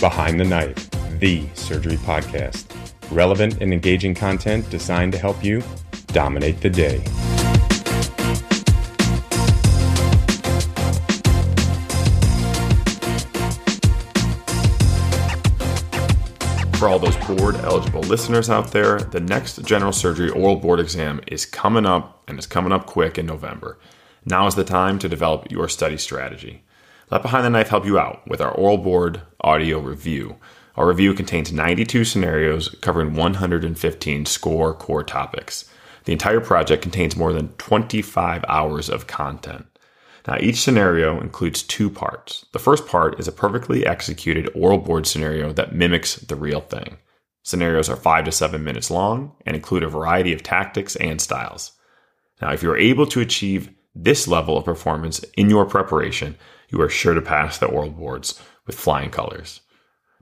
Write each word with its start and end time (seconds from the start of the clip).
Behind 0.00 0.38
the 0.38 0.44
Knife, 0.44 0.88
the 1.18 1.44
surgery 1.54 1.96
podcast. 1.96 2.66
Relevant 3.10 3.60
and 3.60 3.72
engaging 3.72 4.14
content 4.14 4.70
designed 4.70 5.10
to 5.10 5.18
help 5.18 5.42
you 5.42 5.60
dominate 6.08 6.60
the 6.60 6.70
day. 6.70 6.98
For 16.78 16.88
all 16.88 17.00
those 17.00 17.16
board 17.26 17.56
eligible 17.56 18.02
listeners 18.02 18.48
out 18.48 18.70
there, 18.70 19.00
the 19.00 19.18
next 19.18 19.64
general 19.64 19.90
surgery 19.90 20.30
oral 20.30 20.54
board 20.54 20.78
exam 20.78 21.20
is 21.26 21.44
coming 21.44 21.86
up 21.86 22.22
and 22.28 22.38
it's 22.38 22.46
coming 22.46 22.70
up 22.70 22.86
quick 22.86 23.18
in 23.18 23.26
November. 23.26 23.80
Now 24.24 24.46
is 24.46 24.54
the 24.54 24.62
time 24.62 25.00
to 25.00 25.08
develop 25.08 25.50
your 25.50 25.68
study 25.68 25.96
strategy. 25.96 26.62
Let 27.10 27.22
Behind 27.22 27.42
the 27.42 27.48
Knife 27.48 27.68
help 27.68 27.86
you 27.86 27.98
out 27.98 28.28
with 28.28 28.42
our 28.42 28.50
oral 28.50 28.76
board 28.76 29.22
audio 29.40 29.78
review. 29.78 30.36
Our 30.76 30.86
review 30.86 31.14
contains 31.14 31.50
92 31.50 32.04
scenarios 32.04 32.68
covering 32.82 33.14
115 33.14 34.26
score 34.26 34.74
core 34.74 35.02
topics. 35.02 35.64
The 36.04 36.12
entire 36.12 36.40
project 36.40 36.82
contains 36.82 37.16
more 37.16 37.32
than 37.32 37.48
25 37.56 38.44
hours 38.46 38.90
of 38.90 39.06
content. 39.06 39.64
Now, 40.26 40.36
each 40.38 40.60
scenario 40.60 41.18
includes 41.18 41.62
two 41.62 41.88
parts. 41.88 42.44
The 42.52 42.58
first 42.58 42.86
part 42.86 43.18
is 43.18 43.26
a 43.26 43.32
perfectly 43.32 43.86
executed 43.86 44.50
oral 44.54 44.76
board 44.76 45.06
scenario 45.06 45.54
that 45.54 45.74
mimics 45.74 46.16
the 46.16 46.36
real 46.36 46.60
thing. 46.60 46.98
Scenarios 47.42 47.88
are 47.88 47.96
five 47.96 48.26
to 48.26 48.32
seven 48.32 48.62
minutes 48.62 48.90
long 48.90 49.32
and 49.46 49.56
include 49.56 49.82
a 49.82 49.88
variety 49.88 50.34
of 50.34 50.42
tactics 50.42 50.94
and 50.96 51.22
styles. 51.22 51.72
Now, 52.42 52.52
if 52.52 52.62
you're 52.62 52.76
able 52.76 53.06
to 53.06 53.20
achieve 53.20 53.70
this 54.02 54.28
level 54.28 54.56
of 54.56 54.64
performance 54.64 55.18
in 55.36 55.50
your 55.50 55.66
preparation, 55.66 56.36
you 56.68 56.80
are 56.80 56.88
sure 56.88 57.14
to 57.14 57.22
pass 57.22 57.58
the 57.58 57.66
oral 57.66 57.90
boards 57.90 58.40
with 58.66 58.78
flying 58.78 59.10
colors. 59.10 59.60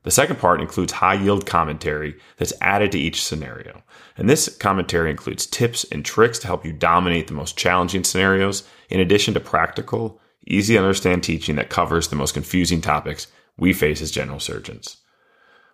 The 0.03 0.11
second 0.11 0.39
part 0.39 0.61
includes 0.61 0.93
high 0.93 1.15
yield 1.15 1.47
commentary 1.47 2.15
that's 2.37 2.53
added 2.61 2.93
to 2.93 2.99
each 2.99 3.23
scenario. 3.23 3.83
And 4.17 4.31
this 4.31 4.57
commentary 4.57 5.11
includes 5.11 5.47
tips 5.47 5.85
and 5.91 6.05
tricks 6.05 6.39
to 6.39 6.47
help 6.47 6.65
you 6.65 6.73
dominate 6.73 7.27
the 7.27 7.35
most 7.35 7.59
challenging 7.59 8.05
scenarios, 8.05 8.63
in 8.89 9.01
addition 9.01 9.35
to 9.35 9.41
practical, 9.41 10.21
easy 10.47 10.75
to 10.75 10.81
understand 10.81 11.25
teaching 11.25 11.57
that 11.57 11.71
covers 11.71 12.09
the 12.09 12.17
most 12.17 12.35
confusing 12.35 12.81
topics 12.81 13.27
we 13.59 13.73
face 13.73 14.01
as 14.01 14.13
general 14.13 14.39
surgeons. 14.39 14.99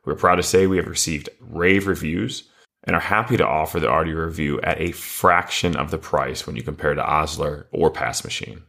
We're 0.04 0.14
proud 0.14 0.36
to 0.36 0.42
say 0.42 0.66
we 0.66 0.78
have 0.78 0.88
received 0.88 1.28
rave 1.38 1.86
reviews 1.86 2.48
and 2.84 2.96
are 2.96 3.00
happy 3.00 3.36
to 3.36 3.46
offer 3.46 3.78
the 3.78 3.88
audio 3.88 4.16
review 4.16 4.60
at 4.62 4.80
a 4.80 4.92
fraction 4.92 5.76
of 5.76 5.90
the 5.90 5.98
price 5.98 6.46
when 6.46 6.56
you 6.56 6.62
compare 6.62 6.94
to 6.94 7.04
Osler 7.04 7.68
or 7.72 7.90
Pass 7.90 8.24
Machine. 8.24 8.62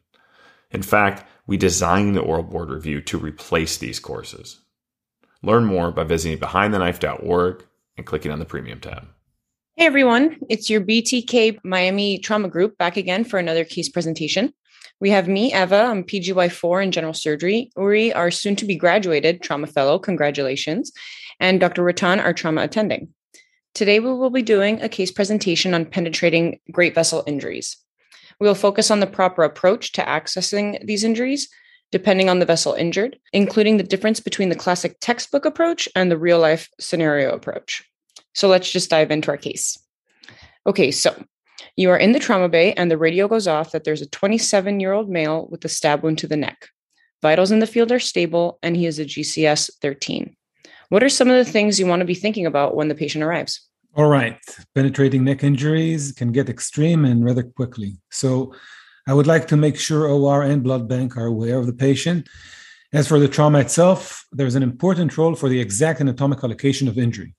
In 0.72 0.84
fact, 0.84 1.26
we 1.48 1.58
designed 1.58 2.16
the 2.16 2.22
oral 2.22 2.44
board 2.44 2.70
review 2.70 3.02
to 3.02 3.18
replace 3.18 3.78
these 3.78 4.00
courses. 4.00 4.60
Learn 5.42 5.66
more 5.66 5.92
by 5.92 6.04
visiting 6.04 6.40
behindtheknife.org 6.40 7.66
and 7.98 8.06
clicking 8.06 8.32
on 8.32 8.40
the 8.40 8.46
premium 8.46 8.80
tab. 8.80 9.08
Hey 9.76 9.86
everyone, 9.86 10.38
it's 10.50 10.70
your 10.70 10.82
BTK 10.82 11.60
Miami 11.64 12.20
Trauma 12.20 12.48
Group 12.48 12.78
back 12.78 12.96
again 12.96 13.24
for 13.24 13.40
another 13.40 13.66
case 13.66 13.90
presentation. 13.90 14.54
We 15.00 15.10
have 15.10 15.28
me, 15.28 15.54
Eva, 15.54 15.86
I'm 15.90 16.04
PGY4 16.04 16.84
in 16.84 16.92
general 16.92 17.14
surgery, 17.14 17.72
Uri, 17.76 18.14
our 18.14 18.32
soon 18.32 18.56
to 18.58 18.66
be 18.66 18.76
graduated 18.76 19.42
trauma 19.42 19.68
fellow, 19.68 20.00
congratulations, 20.00 20.92
and 21.40 21.60
Dr. 21.60 21.84
Rattan, 21.84 22.20
our 22.20 22.34
trauma 22.34 22.62
attending. 22.62 23.10
Today 23.74 24.00
we 24.00 24.14
will 24.14 24.30
be 24.30 24.44
doing 24.44 24.80
a 24.82 24.90
case 24.90 25.12
presentation 25.12 25.74
on 25.74 25.86
penetrating 25.86 26.60
great 26.72 26.94
vessel 26.94 27.24
injuries. 27.26 27.76
We 28.40 28.48
will 28.48 28.54
focus 28.54 28.92
on 28.92 29.00
the 29.00 29.08
proper 29.08 29.44
approach 29.44 29.94
to 29.94 30.04
accessing 30.04 30.86
these 30.86 31.04
injuries, 31.04 31.50
depending 31.92 32.30
on 32.30 32.38
the 32.38 32.46
vessel 32.46 32.74
injured, 32.74 33.18
including 33.32 33.78
the 33.78 33.84
difference 33.84 34.20
between 34.20 34.50
the 34.50 34.56
classic 34.56 34.98
textbook 35.00 35.46
approach 35.46 35.90
and 35.96 36.12
the 36.12 36.20
real 36.20 36.40
life 36.40 36.70
scenario 36.80 37.32
approach. 37.34 37.84
So 38.34 38.48
let's 38.48 38.72
just 38.72 38.92
dive 38.92 39.10
into 39.10 39.32
our 39.32 39.38
case. 39.38 39.76
Okay, 40.68 40.92
so 40.92 41.24
you 41.76 41.90
are 41.90 41.98
in 41.98 42.12
the 42.12 42.20
trauma 42.20 42.50
bay, 42.50 42.74
and 42.74 42.92
the 42.92 42.98
radio 42.98 43.28
goes 43.28 43.48
off 43.48 43.72
that 43.72 43.86
there's 43.86 44.02
a 44.04 44.10
27 44.10 44.80
year 44.80 44.94
old 44.94 45.10
male 45.10 45.48
with 45.50 45.66
a 45.66 45.70
stab 45.70 46.04
wound 46.04 46.20
to 46.20 46.28
the 46.28 46.38
neck. 46.38 46.70
Vitals 47.24 47.52
in 47.52 47.58
the 47.58 47.68
field 47.68 47.92
are 47.92 48.00
stable, 48.00 48.60
and 48.62 48.78
he 48.78 48.86
is 48.86 49.00
a 49.00 49.06
GCS 49.06 49.72
13. 49.82 50.36
What 50.90 51.04
are 51.04 51.10
some 51.10 51.30
of 51.30 51.36
the 51.36 51.52
things 51.52 51.80
you 51.80 51.88
want 51.88 52.02
to 52.02 52.06
be 52.06 52.16
thinking 52.16 52.46
about 52.46 52.76
when 52.76 52.88
the 52.88 52.96
patient 52.96 53.24
arrives? 53.24 53.62
All 53.96 54.08
right. 54.08 54.40
Penetrating 54.74 55.24
neck 55.24 55.44
injuries 55.44 56.12
can 56.12 56.32
get 56.32 56.50
extreme 56.50 57.06
and 57.06 57.24
rather 57.24 57.44
quickly. 57.44 57.98
So 58.10 58.54
I 59.06 59.14
would 59.14 59.28
like 59.28 59.48
to 59.50 59.58
make 59.58 59.78
sure 59.78 60.08
OR 60.08 60.44
and 60.44 60.64
blood 60.64 60.88
bank 60.88 61.18
are 61.18 61.26
aware 61.26 61.60
of 61.60 61.68
the 61.68 61.74
patient. 61.74 62.30
As 62.94 63.08
for 63.08 63.20
the 63.20 63.28
trauma 63.28 63.60
itself, 63.60 64.26
there's 64.32 64.56
an 64.56 64.64
important 64.64 65.18
role 65.18 65.36
for 65.36 65.50
the 65.50 65.60
exact 65.60 66.00
anatomical 66.00 66.48
location 66.48 66.88
of 66.88 66.98
injury. 66.98 67.36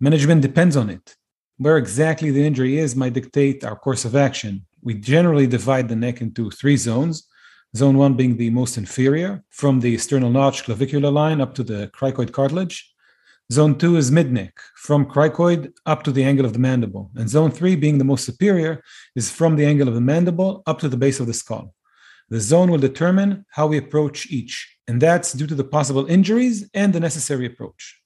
Management 0.00 0.42
depends 0.42 0.76
on 0.76 0.90
it. 0.90 1.14
Where 1.58 1.76
exactly 1.76 2.30
the 2.30 2.44
injury 2.44 2.78
is 2.78 2.96
might 2.96 3.12
dictate 3.12 3.64
our 3.64 3.76
course 3.76 4.04
of 4.04 4.16
action. 4.16 4.66
We 4.82 4.94
generally 4.94 5.46
divide 5.46 5.88
the 5.88 5.96
neck 5.96 6.20
into 6.20 6.50
three 6.50 6.76
zones. 6.76 7.27
Zone 7.76 7.98
one 7.98 8.14
being 8.14 8.36
the 8.36 8.50
most 8.50 8.78
inferior, 8.78 9.44
from 9.50 9.80
the 9.80 9.98
sternal 9.98 10.30
notch 10.30 10.64
clavicular 10.64 11.10
line 11.10 11.40
up 11.40 11.54
to 11.54 11.62
the 11.62 11.90
cricoid 11.94 12.32
cartilage. 12.32 12.90
Zone 13.52 13.78
2 13.78 13.96
is 13.96 14.10
mid-neck, 14.10 14.58
from 14.74 15.06
cricoid 15.06 15.72
up 15.86 16.02
to 16.02 16.12
the 16.12 16.24
angle 16.24 16.46
of 16.46 16.52
the 16.52 16.58
mandible. 16.58 17.10
And 17.14 17.28
zone 17.28 17.50
3, 17.50 17.76
being 17.76 17.98
the 17.98 18.04
most 18.04 18.24
superior, 18.24 18.82
is 19.14 19.30
from 19.30 19.56
the 19.56 19.64
angle 19.66 19.88
of 19.88 19.94
the 19.94 20.00
mandible 20.00 20.62
up 20.66 20.78
to 20.80 20.88
the 20.88 20.96
base 20.96 21.20
of 21.20 21.26
the 21.26 21.34
skull. 21.34 21.74
The 22.30 22.40
zone 22.40 22.70
will 22.70 22.78
determine 22.78 23.46
how 23.50 23.66
we 23.66 23.78
approach 23.78 24.30
each, 24.30 24.76
and 24.86 25.00
that's 25.00 25.32
due 25.32 25.46
to 25.46 25.54
the 25.54 25.64
possible 25.64 26.06
injuries 26.06 26.68
and 26.74 26.92
the 26.92 27.00
necessary 27.00 27.46
approach. 27.46 27.98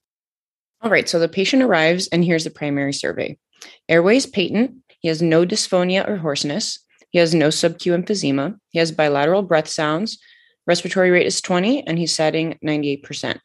All 0.81 0.91
right, 0.91 1.09
so 1.09 1.19
the 1.19 1.29
patient 1.29 1.62
arrives, 1.62 2.09
and 2.09 2.25
here's 2.25 2.44
the 2.44 2.50
primary 2.50 2.93
survey. 2.93 3.37
Airway 3.89 4.17
is 4.17 4.27
patent. 4.27 4.77
He 5.00 5.09
has 5.09 5.23
no 5.23 5.44
dysphonia 5.44 6.09
or 6.09 6.17
hoarseness. 6.17 6.79
He 7.12 7.19
has 7.19 7.34
no 7.34 7.49
subq 7.49 7.93
emphysema. 7.93 8.59
He 8.71 8.78
has 8.78 8.91
bilateral 8.91 9.43
breath 9.43 9.69
sounds. 9.69 10.19
Respiratory 10.67 11.11
rate 11.11 11.27
is 11.27 11.43
20, 11.43 11.87
and 11.87 11.99
he's 11.99 12.15
satting 12.15 12.59
98%. 12.65 13.39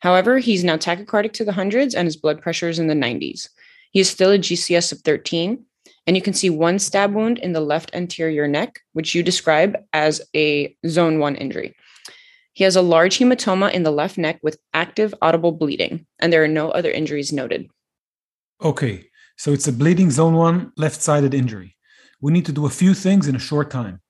However, 0.00 0.38
he's 0.38 0.62
now 0.62 0.76
tachycardic 0.76 1.32
to 1.32 1.44
the 1.44 1.52
hundreds 1.52 1.94
and 1.94 2.06
his 2.06 2.16
blood 2.16 2.42
pressure 2.42 2.68
is 2.68 2.78
in 2.78 2.86
the 2.86 2.94
90s. 2.94 3.48
He 3.90 4.00
is 4.00 4.10
still 4.10 4.30
a 4.30 4.38
GCS 4.38 4.92
of 4.92 5.00
13, 5.00 5.64
and 6.06 6.16
you 6.16 6.22
can 6.22 6.34
see 6.34 6.50
one 6.50 6.78
stab 6.78 7.14
wound 7.14 7.38
in 7.38 7.54
the 7.54 7.60
left 7.60 7.90
anterior 7.94 8.46
neck, 8.46 8.80
which 8.92 9.14
you 9.14 9.22
describe 9.22 9.76
as 9.94 10.20
a 10.36 10.76
zone 10.86 11.18
one 11.18 11.34
injury. 11.34 11.74
He 12.52 12.64
has 12.64 12.76
a 12.76 12.82
large 12.82 13.18
hematoma 13.18 13.72
in 13.72 13.84
the 13.84 13.90
left 13.90 14.18
neck 14.18 14.38
with 14.42 14.58
active 14.74 15.14
audible 15.22 15.52
bleeding, 15.52 16.06
and 16.18 16.30
there 16.30 16.44
are 16.44 16.48
no 16.48 16.70
other 16.70 16.90
injuries 16.90 17.32
noted. 17.32 17.70
Okay, 18.62 19.08
so 19.36 19.52
it's 19.52 19.68
a 19.68 19.72
bleeding 19.72 20.10
zone 20.10 20.34
one 20.34 20.72
left 20.76 21.00
sided 21.00 21.32
injury. 21.32 21.76
We 22.20 22.32
need 22.32 22.46
to 22.46 22.52
do 22.52 22.66
a 22.66 22.70
few 22.70 22.94
things 22.94 23.28
in 23.28 23.36
a 23.36 23.46
short 23.50 23.70
time. 23.70 24.00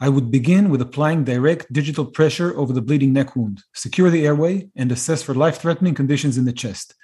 I 0.00 0.08
would 0.08 0.30
begin 0.30 0.70
with 0.70 0.80
applying 0.80 1.24
direct 1.24 1.72
digital 1.72 2.06
pressure 2.06 2.56
over 2.56 2.72
the 2.72 2.80
bleeding 2.80 3.12
neck 3.12 3.34
wound, 3.34 3.62
secure 3.74 4.10
the 4.10 4.26
airway, 4.26 4.68
and 4.76 4.92
assess 4.92 5.22
for 5.22 5.34
life 5.34 5.58
threatening 5.58 5.94
conditions 5.94 6.38
in 6.38 6.44
the 6.44 6.52
chest. 6.52 6.94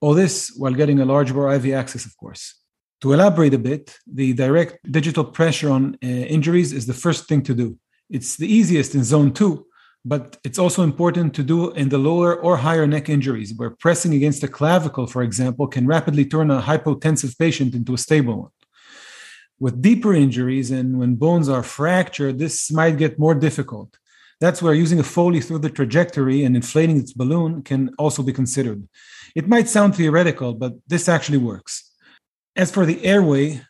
All 0.00 0.12
this 0.12 0.52
while 0.56 0.74
getting 0.74 1.00
a 1.00 1.04
large 1.06 1.32
bore 1.32 1.52
IV 1.52 1.72
access, 1.72 2.04
of 2.04 2.16
course. 2.18 2.54
To 3.00 3.12
elaborate 3.12 3.54
a 3.54 3.58
bit, 3.58 3.96
the 4.06 4.32
direct 4.34 4.78
digital 4.92 5.24
pressure 5.24 5.70
on 5.70 5.96
uh, 6.04 6.06
injuries 6.06 6.72
is 6.72 6.86
the 6.86 6.94
first 6.94 7.26
thing 7.26 7.42
to 7.44 7.54
do. 7.54 7.78
It's 8.10 8.36
the 8.36 8.52
easiest 8.52 8.94
in 8.94 9.02
zone 9.02 9.32
two, 9.32 9.66
but 10.04 10.36
it's 10.44 10.58
also 10.58 10.82
important 10.82 11.34
to 11.34 11.42
do 11.42 11.70
in 11.70 11.88
the 11.88 11.98
lower 11.98 12.36
or 12.36 12.58
higher 12.58 12.86
neck 12.86 13.08
injuries, 13.08 13.54
where 13.56 13.70
pressing 13.70 14.14
against 14.14 14.42
the 14.42 14.48
clavicle, 14.48 15.06
for 15.06 15.22
example, 15.22 15.66
can 15.66 15.86
rapidly 15.86 16.26
turn 16.26 16.50
a 16.50 16.60
hypotensive 16.60 17.38
patient 17.38 17.74
into 17.74 17.94
a 17.94 17.98
stable 17.98 18.42
one. 18.42 18.50
With 19.62 19.80
deeper 19.80 20.12
injuries 20.12 20.72
and 20.72 20.98
when 20.98 21.14
bones 21.14 21.48
are 21.48 21.62
fractured, 21.62 22.36
this 22.36 22.72
might 22.72 22.98
get 22.98 23.20
more 23.20 23.32
difficult. 23.32 23.96
That's 24.40 24.60
where 24.60 24.74
using 24.74 24.98
a 24.98 25.04
Foley 25.04 25.40
through 25.40 25.60
the 25.60 25.70
trajectory 25.70 26.42
and 26.42 26.56
inflating 26.56 26.98
its 26.98 27.12
balloon 27.12 27.62
can 27.62 27.94
also 27.96 28.24
be 28.24 28.32
considered. 28.32 28.88
It 29.36 29.46
might 29.46 29.68
sound 29.68 29.94
theoretical, 29.94 30.54
but 30.54 30.72
this 30.88 31.08
actually 31.08 31.38
works. 31.38 31.92
As 32.56 32.72
for 32.72 32.84
the 32.84 33.04
airway, 33.04 33.60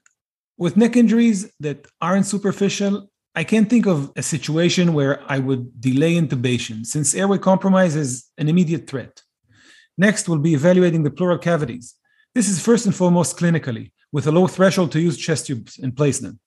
with 0.56 0.78
neck 0.78 0.96
injuries 0.96 1.52
that 1.60 1.84
aren't 2.00 2.24
superficial, 2.24 3.10
I 3.34 3.44
can't 3.44 3.68
think 3.68 3.86
of 3.86 4.12
a 4.16 4.22
situation 4.22 4.94
where 4.94 5.20
I 5.30 5.40
would 5.40 5.78
delay 5.78 6.14
intubation 6.14 6.86
since 6.86 7.14
airway 7.14 7.36
compromise 7.36 7.96
is 7.96 8.30
an 8.38 8.48
immediate 8.48 8.86
threat. 8.88 9.20
Next, 9.98 10.26
we'll 10.26 10.38
be 10.38 10.54
evaluating 10.54 11.02
the 11.02 11.10
pleural 11.10 11.36
cavities. 11.36 11.96
This 12.34 12.48
is 12.48 12.64
first 12.64 12.86
and 12.86 12.94
foremost 12.94 13.36
clinically 13.36 13.90
with 14.12 14.26
a 14.26 14.32
low 14.32 14.46
threshold 14.46 14.92
to 14.92 15.00
use 15.00 15.16
chest 15.16 15.46
tubes 15.46 15.78
and 15.78 15.96
place 15.96 16.18
them. 16.20 16.38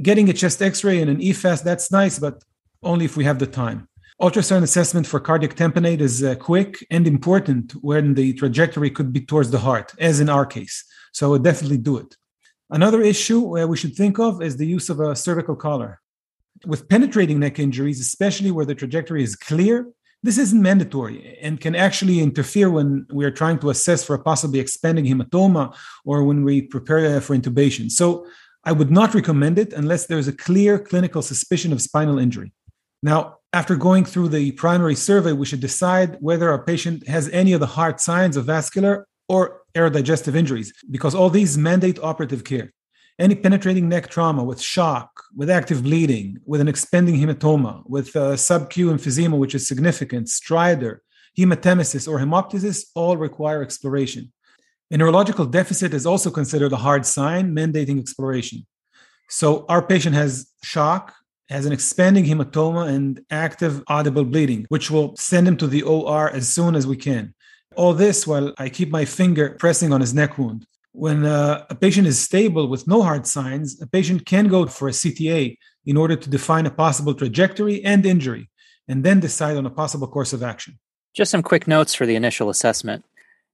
Getting 0.00 0.28
a 0.28 0.32
chest 0.32 0.62
x 0.62 0.84
ray 0.84 1.00
and 1.00 1.10
an 1.10 1.18
eFAST, 1.18 1.64
that's 1.64 1.90
nice, 1.90 2.18
but 2.18 2.42
only 2.82 3.04
if 3.04 3.16
we 3.16 3.24
have 3.24 3.38
the 3.38 3.46
time. 3.46 3.88
Ultrasound 4.20 4.62
assessment 4.62 5.06
for 5.06 5.18
cardiac 5.18 5.54
tamponade 5.56 6.00
is 6.00 6.22
uh, 6.22 6.34
quick 6.36 6.86
and 6.90 7.06
important 7.06 7.72
when 7.82 8.14
the 8.14 8.34
trajectory 8.34 8.90
could 8.90 9.12
be 9.12 9.20
towards 9.20 9.50
the 9.50 9.58
heart, 9.58 9.92
as 9.98 10.20
in 10.20 10.28
our 10.28 10.46
case. 10.46 10.84
So 11.12 11.26
I 11.26 11.30
would 11.30 11.42
definitely 11.42 11.78
do 11.78 11.98
it. 11.98 12.16
Another 12.70 13.02
issue 13.02 13.40
where 13.40 13.66
we 13.66 13.76
should 13.76 13.96
think 13.96 14.18
of 14.18 14.40
is 14.40 14.56
the 14.56 14.66
use 14.66 14.88
of 14.88 15.00
a 15.00 15.16
cervical 15.16 15.56
collar. 15.56 16.00
With 16.64 16.88
penetrating 16.88 17.40
neck 17.40 17.58
injuries, 17.58 18.00
especially 18.00 18.50
where 18.50 18.64
the 18.64 18.74
trajectory 18.74 19.22
is 19.22 19.34
clear, 19.34 19.88
This 20.24 20.38
isn't 20.38 20.62
mandatory 20.62 21.36
and 21.42 21.60
can 21.60 21.74
actually 21.74 22.20
interfere 22.20 22.70
when 22.70 23.06
we 23.12 23.24
are 23.24 23.30
trying 23.30 23.58
to 23.58 23.70
assess 23.70 24.04
for 24.04 24.14
a 24.14 24.22
possibly 24.22 24.60
expanding 24.60 25.04
hematoma 25.04 25.74
or 26.04 26.22
when 26.22 26.44
we 26.44 26.62
prepare 26.62 27.16
uh, 27.16 27.20
for 27.20 27.36
intubation. 27.36 27.90
So 27.90 28.26
I 28.64 28.70
would 28.70 28.90
not 28.90 29.14
recommend 29.14 29.58
it 29.58 29.72
unless 29.72 30.06
there's 30.06 30.28
a 30.28 30.32
clear 30.32 30.78
clinical 30.78 31.22
suspicion 31.22 31.72
of 31.72 31.82
spinal 31.82 32.20
injury. 32.20 32.52
Now, 33.02 33.38
after 33.52 33.74
going 33.74 34.04
through 34.04 34.28
the 34.28 34.52
primary 34.52 34.94
survey, 34.94 35.32
we 35.32 35.44
should 35.44 35.60
decide 35.60 36.16
whether 36.20 36.50
our 36.50 36.62
patient 36.64 37.08
has 37.08 37.28
any 37.30 37.52
of 37.52 37.60
the 37.60 37.66
hard 37.66 38.00
signs 38.00 38.36
of 38.36 38.44
vascular 38.44 39.08
or 39.28 39.62
aerodigestive 39.74 40.36
injuries, 40.36 40.72
because 40.90 41.14
all 41.14 41.30
these 41.30 41.58
mandate 41.58 41.98
operative 42.00 42.44
care. 42.44 42.72
Any 43.22 43.36
penetrating 43.36 43.88
neck 43.88 44.10
trauma 44.10 44.42
with 44.42 44.60
shock, 44.60 45.22
with 45.36 45.48
active 45.48 45.84
bleeding, 45.84 46.40
with 46.44 46.60
an 46.60 46.66
expanding 46.66 47.14
hematoma, 47.14 47.88
with 47.88 48.16
uh, 48.16 48.36
sub-Q 48.36 48.90
emphysema, 48.90 49.38
which 49.38 49.54
is 49.54 49.68
significant, 49.68 50.26
stridor, 50.26 50.96
hematemesis, 51.38 52.08
or 52.08 52.18
hemoptysis 52.18 52.86
all 52.96 53.16
require 53.16 53.62
exploration. 53.62 54.32
A 54.90 54.96
neurological 54.96 55.46
deficit 55.46 55.94
is 55.94 56.04
also 56.04 56.32
considered 56.32 56.72
a 56.72 56.82
hard 56.88 57.06
sign, 57.06 57.54
mandating 57.54 58.00
exploration. 58.00 58.66
So 59.28 59.66
our 59.68 59.82
patient 59.82 60.16
has 60.16 60.50
shock, 60.64 61.14
has 61.48 61.64
an 61.64 61.72
expanding 61.72 62.24
hematoma 62.24 62.88
and 62.88 63.20
active 63.30 63.84
audible 63.86 64.24
bleeding, 64.24 64.66
which 64.68 64.90
will 64.90 65.14
send 65.14 65.46
him 65.46 65.56
to 65.58 65.68
the 65.68 65.82
OR 65.82 66.28
as 66.30 66.48
soon 66.48 66.74
as 66.74 66.88
we 66.88 66.96
can. 66.96 67.34
All 67.76 67.94
this 67.94 68.26
while 68.26 68.52
I 68.58 68.68
keep 68.68 68.90
my 68.90 69.04
finger 69.04 69.50
pressing 69.60 69.92
on 69.92 70.00
his 70.00 70.12
neck 70.12 70.38
wound. 70.38 70.66
When 70.92 71.24
uh, 71.24 71.64
a 71.70 71.74
patient 71.74 72.06
is 72.06 72.20
stable 72.20 72.68
with 72.68 72.86
no 72.86 73.02
hard 73.02 73.26
signs, 73.26 73.80
a 73.80 73.86
patient 73.86 74.26
can 74.26 74.48
go 74.48 74.66
for 74.66 74.88
a 74.88 74.92
CTA 74.92 75.56
in 75.86 75.96
order 75.96 76.16
to 76.16 76.30
define 76.30 76.66
a 76.66 76.70
possible 76.70 77.14
trajectory 77.14 77.82
and 77.82 78.04
injury, 78.04 78.50
and 78.86 79.02
then 79.02 79.18
decide 79.18 79.56
on 79.56 79.64
a 79.64 79.70
possible 79.70 80.06
course 80.06 80.32
of 80.32 80.42
action. 80.42 80.78
Just 81.14 81.30
some 81.30 81.42
quick 81.42 81.66
notes 81.66 81.94
for 81.94 82.06
the 82.06 82.14
initial 82.14 82.50
assessment. 82.50 83.04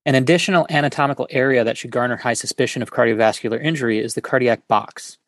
An 0.05 0.14
additional 0.14 0.67
anatomical 0.69 1.29
area 1.31 1.64
that 1.64 1.76
should 1.76 1.90
garner 1.90 2.17
high 2.17 2.35
suspicion 2.35 2.82
of 2.82 2.93
cardiovascular 2.93 3.62
injury 3.62 3.99
is 3.99 4.14
the 4.14 4.20
cardiac 4.20 4.67
box. 4.67 5.19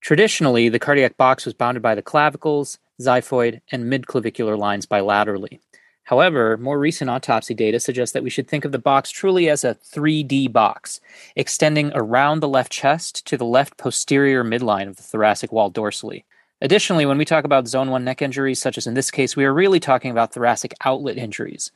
Traditionally, 0.00 0.68
the 0.68 0.78
cardiac 0.80 1.16
box 1.16 1.44
was 1.44 1.54
bounded 1.54 1.82
by 1.82 1.94
the 1.94 2.02
clavicles, 2.02 2.78
xiphoid, 3.00 3.60
and 3.70 3.92
midclavicular 3.92 4.58
lines 4.58 4.86
bilaterally. 4.86 5.60
However, 6.04 6.56
more 6.56 6.78
recent 6.78 7.10
autopsy 7.10 7.54
data 7.54 7.78
suggests 7.78 8.12
that 8.12 8.24
we 8.24 8.30
should 8.30 8.48
think 8.48 8.64
of 8.64 8.72
the 8.72 8.78
box 8.78 9.10
truly 9.10 9.48
as 9.48 9.62
a 9.62 9.74
3D 9.76 10.52
box, 10.52 11.00
extending 11.36 11.92
around 11.94 12.40
the 12.40 12.48
left 12.48 12.72
chest 12.72 13.24
to 13.26 13.36
the 13.36 13.44
left 13.44 13.76
posterior 13.76 14.42
midline 14.42 14.88
of 14.88 14.96
the 14.96 15.02
thoracic 15.02 15.52
wall 15.52 15.70
dorsally. 15.70 16.24
Additionally, 16.60 17.06
when 17.06 17.18
we 17.18 17.24
talk 17.24 17.44
about 17.44 17.68
zone 17.68 17.90
1 17.90 18.04
neck 18.04 18.22
injuries, 18.22 18.60
such 18.60 18.78
as 18.78 18.86
in 18.86 18.94
this 18.94 19.10
case, 19.10 19.36
we 19.36 19.44
are 19.44 19.54
really 19.54 19.80
talking 19.80 20.10
about 20.10 20.32
thoracic 20.32 20.74
outlet 20.84 21.18
injuries. 21.18 21.72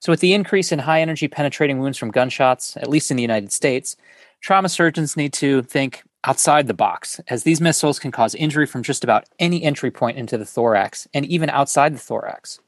So, 0.00 0.12
with 0.12 0.20
the 0.20 0.32
increase 0.32 0.70
in 0.70 0.78
high 0.80 1.00
energy 1.00 1.26
penetrating 1.26 1.80
wounds 1.80 1.98
from 1.98 2.12
gunshots, 2.12 2.76
at 2.76 2.88
least 2.88 3.10
in 3.10 3.16
the 3.16 3.22
United 3.22 3.52
States, 3.52 3.96
trauma 4.40 4.68
surgeons 4.68 5.16
need 5.16 5.32
to 5.34 5.62
think 5.62 6.04
outside 6.24 6.68
the 6.68 6.74
box, 6.74 7.20
as 7.28 7.42
these 7.42 7.60
missiles 7.60 7.98
can 7.98 8.12
cause 8.12 8.34
injury 8.34 8.66
from 8.66 8.82
just 8.82 9.02
about 9.02 9.28
any 9.38 9.62
entry 9.62 9.90
point 9.90 10.18
into 10.18 10.38
the 10.38 10.44
thorax 10.44 11.08
and 11.14 11.26
even 11.26 11.50
outside 11.50 11.94
the 11.94 11.98
thorax. 11.98 12.60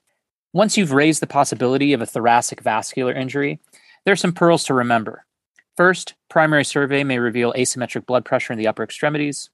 Once 0.53 0.77
you've 0.77 0.93
raised 0.93 1.23
the 1.23 1.29
possibility 1.29 1.93
of 1.93 2.03
a 2.03 2.07
thoracic 2.07 2.61
vascular 2.61 3.13
injury, 3.13 3.61
there 4.05 4.13
are 4.13 4.17
some 4.17 4.33
pearls 4.33 4.65
to 4.65 4.75
remember. 4.75 5.25
First, 5.77 6.15
primary 6.29 6.65
survey 6.65 7.05
may 7.05 7.21
reveal 7.21 7.53
asymmetric 7.53 8.05
blood 8.05 8.25
pressure 8.25 8.53
in 8.53 8.59
the 8.59 8.67
upper 8.67 8.83
extremities. 8.83 9.49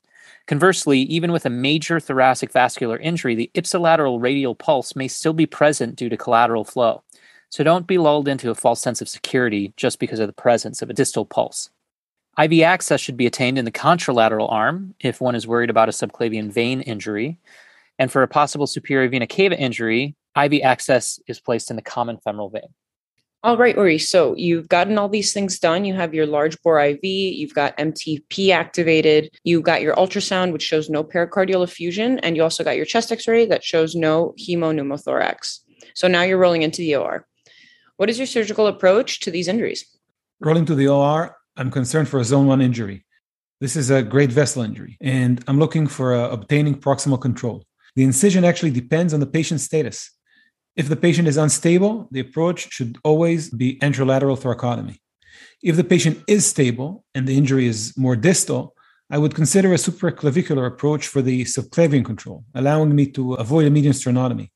Conversely, 0.47 1.01
even 1.01 1.33
with 1.33 1.45
a 1.45 1.51
major 1.51 2.01
thoracic 2.01 2.51
vascular 2.51 2.97
injury, 2.97 3.35
the 3.35 3.51
ipsilateral 3.55 4.23
radial 4.23 4.55
pulse 4.55 4.97
may 4.97 5.07
still 5.07 5.35
be 5.35 5.45
present 5.45 5.97
due 5.97 6.09
to 6.09 6.17
collateral 6.17 6.65
flow. 6.65 7.03
So 7.51 7.63
don't 7.63 7.87
be 7.87 7.99
lulled 7.99 8.27
into 8.27 8.51
a 8.51 8.55
false 8.55 8.81
sense 8.81 9.03
of 9.03 9.09
security 9.09 9.75
just 9.77 9.99
because 9.99 10.19
of 10.19 10.27
the 10.27 10.33
presence 10.33 10.81
of 10.81 10.89
a 10.89 10.95
distal 10.95 11.27
pulse. 11.27 11.69
IV 12.43 12.63
access 12.63 13.01
should 13.01 13.17
be 13.17 13.27
attained 13.27 13.59
in 13.59 13.67
the 13.67 13.71
contralateral 13.71 14.51
arm 14.51 14.95
if 15.01 15.21
one 15.21 15.35
is 15.35 15.47
worried 15.47 15.71
about 15.71 15.89
a 15.89 15.93
subclavian 15.93 16.51
vein 16.51 16.81
injury. 16.81 17.39
And 17.99 18.11
for 18.11 18.23
a 18.23 18.29
possible 18.29 18.67
superior 18.67 19.09
vena 19.09 19.27
cava 19.27 19.59
injury, 19.59 20.15
IV 20.37 20.63
access 20.63 21.19
is 21.27 21.41
placed 21.41 21.71
in 21.71 21.77
the 21.77 21.83
common 21.83 22.19
femoral 22.19 22.51
vein. 22.51 22.69
All 23.43 23.57
right, 23.57 23.77
Uri. 23.77 23.99
So 23.99 24.35
you've 24.37 24.69
gotten 24.69 24.99
all 24.99 25.09
these 25.09 25.33
things 25.33 25.61
done. 25.61 25.85
You 25.85 25.95
have 25.95 26.13
your 26.13 26.27
large 26.27 26.61
bore 26.63 26.81
IV, 26.81 27.05
you've 27.05 27.55
got 27.55 27.79
MTP 27.79 28.51
activated, 28.51 29.31
you 29.45 29.61
got 29.61 29.83
your 29.83 29.95
ultrasound, 29.95 30.53
which 30.53 30.65
shows 30.65 30.91
no 30.91 31.05
pericardial 31.05 31.63
effusion, 31.63 32.19
and 32.21 32.35
you 32.35 32.43
also 32.43 32.65
got 32.65 32.77
your 32.77 32.85
chest 32.85 33.13
x 33.13 33.29
ray 33.29 33.47
that 33.47 33.63
shows 33.63 33.95
no 33.95 34.35
hemopneumothorax. 34.41 35.61
So 35.95 36.09
now 36.09 36.23
you're 36.23 36.39
rolling 36.39 36.63
into 36.63 36.83
the 36.83 36.97
OR. 36.97 37.27
What 37.99 38.11
is 38.11 38.19
your 38.19 38.27
surgical 38.27 38.67
approach 38.67 39.21
to 39.21 39.31
these 39.31 39.49
injuries? 39.49 39.87
Rolling 40.41 40.67
to 40.67 40.75
the 40.75 40.89
OR, 40.89 41.37
I'm 41.57 41.71
concerned 41.71 42.09
for 42.09 42.19
a 42.19 42.25
zone 42.25 42.47
one 42.47 42.61
injury. 42.61 43.05
This 43.61 43.77
is 43.77 43.91
a 43.91 44.03
great 44.03 44.33
vessel 44.33 44.63
injury, 44.63 44.99
and 45.01 45.43
I'm 45.47 45.59
looking 45.59 45.87
for 45.87 46.15
uh, 46.15 46.31
obtaining 46.31 46.81
proximal 46.81 47.21
control. 47.21 47.65
The 47.95 48.03
incision 48.03 48.45
actually 48.45 48.73
depends 48.73 49.15
on 49.15 49.21
the 49.21 49.27
patient's 49.27 49.65
status. 49.65 50.11
If 50.77 50.91
the 50.91 50.97
patient 50.97 51.27
is 51.27 51.39
unstable, 51.39 52.07
the 52.11 52.21
approach 52.21 52.71
should 52.71 52.99
always 53.03 53.49
be 53.49 53.79
anterolateral 53.79 54.39
thoracotomy. 54.39 54.99
If 55.63 55.77
the 55.77 55.85
patient 55.85 56.23
is 56.29 56.45
stable 56.45 57.05
and 57.15 57.27
the 57.27 57.37
injury 57.37 57.67
is 57.67 57.95
more 57.97 58.15
distal, 58.15 58.75
I 59.09 59.17
would 59.17 59.35
consider 59.35 59.73
a 59.73 59.77
supraclavicular 59.77 60.67
approach 60.67 61.07
for 61.07 61.23
the 61.23 61.45
subclavian 61.45 62.05
control, 62.05 62.45
allowing 62.55 62.95
me 62.95 63.07
to 63.13 63.35
avoid 63.35 63.67
a 63.67 63.71
median 63.71 63.95
sternotomy. 63.95 64.51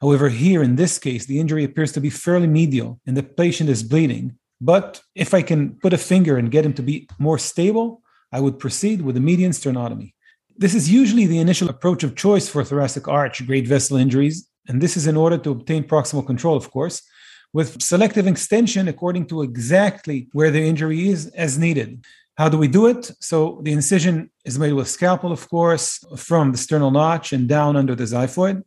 However, 0.00 0.30
here 0.30 0.64
in 0.64 0.74
this 0.74 0.98
case, 0.98 1.26
the 1.26 1.38
injury 1.38 1.62
appears 1.62 1.92
to 1.92 2.00
be 2.00 2.10
fairly 2.10 2.48
medial 2.48 3.00
and 3.06 3.16
the 3.16 3.22
patient 3.22 3.70
is 3.70 3.84
bleeding. 3.84 4.36
But 4.60 5.00
if 5.14 5.32
I 5.32 5.42
can 5.42 5.76
put 5.76 5.92
a 5.92 5.98
finger 5.98 6.38
and 6.38 6.50
get 6.50 6.66
him 6.66 6.72
to 6.74 6.82
be 6.82 7.08
more 7.20 7.38
stable, 7.38 8.02
I 8.32 8.40
would 8.40 8.58
proceed 8.58 9.02
with 9.02 9.16
a 9.16 9.20
median 9.20 9.52
sternotomy. 9.52 10.14
This 10.56 10.74
is 10.74 10.90
usually 10.90 11.26
the 11.26 11.38
initial 11.38 11.68
approach 11.68 12.02
of 12.02 12.16
choice 12.16 12.48
for 12.48 12.64
thoracic 12.64 13.06
arch 13.06 13.46
great 13.46 13.68
vessel 13.68 13.96
injuries, 13.96 14.48
and 14.68 14.80
this 14.80 14.96
is 14.96 15.06
in 15.06 15.16
order 15.16 15.38
to 15.38 15.50
obtain 15.50 15.84
proximal 15.84 16.26
control, 16.26 16.56
of 16.56 16.70
course, 16.70 17.02
with 17.52 17.82
selective 17.82 18.26
extension 18.26 18.88
according 18.88 19.26
to 19.26 19.42
exactly 19.42 20.28
where 20.32 20.50
the 20.50 20.62
injury 20.62 21.08
is 21.08 21.26
as 21.28 21.58
needed. 21.58 22.04
How 22.38 22.48
do 22.48 22.56
we 22.56 22.68
do 22.68 22.86
it? 22.86 23.10
So 23.20 23.60
the 23.62 23.72
incision 23.72 24.30
is 24.44 24.58
made 24.58 24.72
with 24.72 24.88
scalpel, 24.88 25.32
of 25.32 25.48
course, 25.50 26.02
from 26.16 26.52
the 26.52 26.58
sternal 26.58 26.90
notch 26.90 27.32
and 27.32 27.46
down 27.46 27.76
under 27.76 27.94
the 27.94 28.04
xiphoid. 28.04 28.62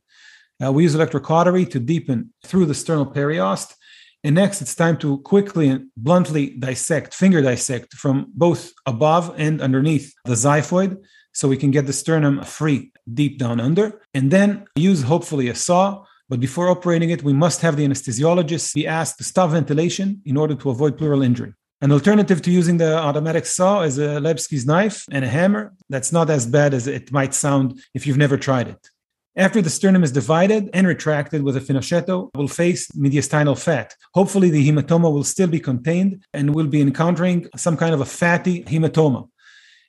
Uh, 0.64 0.72
we 0.72 0.84
use 0.84 0.96
electrocautery 0.96 1.70
to 1.72 1.80
deepen 1.80 2.32
through 2.46 2.66
the 2.66 2.76
sternal 2.76 3.06
periost. 3.06 3.76
And 4.24 4.36
next, 4.36 4.62
it's 4.62 4.76
time 4.76 4.98
to 4.98 5.20
quickly 5.20 5.70
and 5.70 5.88
bluntly 5.98 6.52
dissect, 6.52 7.14
finger 7.14 7.42
dissect 7.42 7.94
from 7.94 8.32
both 8.34 8.72
above 8.86 9.34
and 9.38 9.62
underneath 9.62 10.14
the 10.26 10.36
xiphoid 10.36 10.98
so 11.36 11.48
we 11.48 11.58
can 11.58 11.70
get 11.70 11.86
the 11.86 11.94
sternum 11.94 12.44
free 12.44 12.92
deep 13.14 13.38
down 13.38 13.60
under. 13.60 14.02
And 14.14 14.32
then 14.32 14.66
use 14.76 15.04
hopefully 15.04 15.50
a 15.50 15.56
saw. 15.56 16.06
But 16.28 16.40
before 16.40 16.70
operating 16.70 17.12
it, 17.12 17.22
we 17.22 17.34
must 17.34 17.62
have 17.62 17.76
the 17.76 17.86
anesthesiologist 17.86 18.74
be 18.74 18.88
asked 18.88 19.20
to 19.20 19.24
stop 19.24 19.52
ventilation 19.52 20.22
in 20.26 20.38
order 20.38 20.56
to 20.56 20.72
avoid 20.72 20.98
pleural 20.98 21.22
injury. 21.22 21.54
An 21.82 21.92
alternative 21.92 22.42
to 22.44 22.52
using 22.52 22.78
the 22.78 22.98
automatic 22.98 23.46
saw 23.46 23.82
is 23.82 24.00
a 24.00 24.20
Lebsche's 24.20 24.66
knife 24.66 25.06
and 25.12 25.24
a 25.24 25.28
hammer. 25.28 25.74
That's 25.90 26.12
not 26.12 26.30
as 26.30 26.48
bad 26.48 26.74
as 26.74 26.88
it 26.88 27.12
might 27.12 27.34
sound 27.36 27.80
if 27.94 28.08
you've 28.08 28.18
never 28.18 28.38
tried 28.38 28.70
it. 28.70 28.90
After 29.38 29.62
the 29.62 29.70
sternum 29.70 30.02
is 30.02 30.14
divided 30.14 30.70
and 30.74 30.88
retracted 30.88 31.44
with 31.44 31.58
a 31.58 31.60
Finochietto, 31.60 32.30
will 32.36 32.48
face 32.48 32.88
mediastinal 32.92 33.62
fat. 33.62 33.94
Hopefully, 34.14 34.50
the 34.50 34.66
hematoma 34.66 35.12
will 35.12 35.26
still 35.26 35.50
be 35.50 35.60
contained 35.60 36.24
and 36.34 36.56
we'll 36.56 36.68
be 36.68 36.80
encountering 36.80 37.46
some 37.58 37.76
kind 37.76 37.94
of 37.94 38.00
a 38.00 38.06
fatty 38.06 38.64
hematoma. 38.64 39.28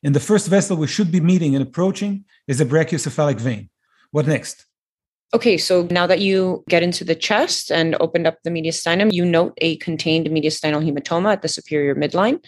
And 0.02 0.14
the 0.14 0.20
first 0.20 0.48
vessel 0.48 0.76
we 0.76 0.86
should 0.86 1.10
be 1.10 1.20
meeting 1.20 1.54
and 1.54 1.62
approaching 1.62 2.24
is 2.46 2.58
the 2.58 2.64
brachiocephalic 2.64 3.40
vein. 3.40 3.70
What 4.10 4.26
next? 4.26 4.66
Okay, 5.34 5.58
so 5.58 5.88
now 5.90 6.06
that 6.06 6.20
you 6.20 6.64
get 6.68 6.84
into 6.84 7.04
the 7.04 7.14
chest 7.14 7.72
and 7.72 7.96
opened 7.98 8.28
up 8.28 8.38
the 8.44 8.50
mediastinum, 8.50 9.12
you 9.12 9.24
note 9.24 9.54
a 9.58 9.76
contained 9.78 10.28
mediastinal 10.28 10.88
hematoma 10.88 11.32
at 11.32 11.42
the 11.42 11.48
superior 11.48 11.96
midline. 11.96 12.38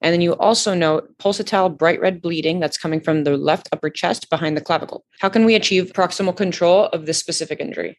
And 0.00 0.12
then 0.12 0.20
you 0.20 0.34
also 0.36 0.72
note 0.72 1.18
pulsatile 1.18 1.76
bright 1.76 2.00
red 2.00 2.22
bleeding 2.22 2.60
that's 2.60 2.78
coming 2.78 3.00
from 3.00 3.24
the 3.24 3.36
left 3.36 3.68
upper 3.72 3.90
chest 3.90 4.30
behind 4.30 4.56
the 4.56 4.60
clavicle. 4.60 5.04
How 5.18 5.28
can 5.28 5.44
we 5.44 5.56
achieve 5.56 5.92
proximal 5.92 6.36
control 6.36 6.86
of 6.86 7.06
this 7.06 7.18
specific 7.18 7.58
injury? 7.58 7.98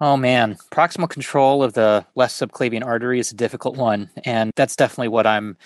Oh 0.00 0.16
man, 0.16 0.56
proximal 0.72 1.08
control 1.08 1.62
of 1.62 1.74
the 1.74 2.06
left 2.14 2.34
subclavian 2.34 2.84
artery 2.84 3.18
is 3.18 3.32
a 3.32 3.36
difficult 3.36 3.76
one. 3.76 4.10
And 4.24 4.52
that's 4.54 4.76
definitely 4.76 5.08
what 5.08 5.26
I'm 5.26 5.56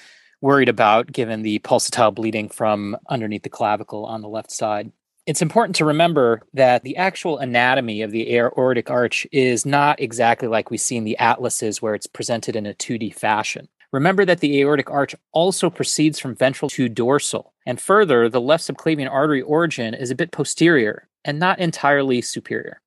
worried 0.40 0.69
about 0.69 1.11
given 1.12 1.43
the 1.43 1.59
pulsatile 1.61 2.14
bleeding 2.14 2.49
from 2.49 2.97
underneath 3.09 3.43
the 3.43 3.49
clavicle 3.49 4.05
on 4.05 4.23
the 4.23 4.28
left 4.28 4.50
side. 4.50 4.93
It's 5.26 5.43
important 5.43 5.75
to 5.76 5.85
remember 5.85 6.43
that 6.55 6.85
the 6.85 6.97
actual 6.97 7.38
anatomy 7.38 8.02
of 8.02 8.12
the 8.12 8.37
aortic 8.37 8.90
arch 8.90 9.26
is 9.33 9.66
not 9.66 10.00
exactly 10.00 10.47
like 10.47 10.71
we 10.71 10.78
see 10.78 10.97
in 10.97 11.05
the 11.05 11.19
atlases 11.19 11.83
where 11.83 11.95
it's 11.95 12.07
presented 12.07 12.55
in 12.55 12.64
a 12.64 12.75
2D 12.75 13.12
fashion. 13.12 13.69
Remember 13.93 14.25
that 14.25 14.40
the 14.40 14.61
aortic 14.61 14.90
arch 14.90 15.16
also 15.33 15.69
proceeds 15.69 16.19
from 16.19 16.37
ventral 16.37 16.69
to 16.71 16.88
dorsal. 16.88 17.55
And 17.64 17.81
further, 17.81 18.28
the 18.28 18.40
left 18.40 18.64
subclavian 18.64 19.11
artery 19.11 19.43
origin 19.43 19.95
is 19.95 20.11
a 20.11 20.14
bit 20.14 20.31
posterior 20.31 21.09
and 21.25 21.40
not 21.40 21.59
entirely 21.59 22.21
superior. 22.21 22.81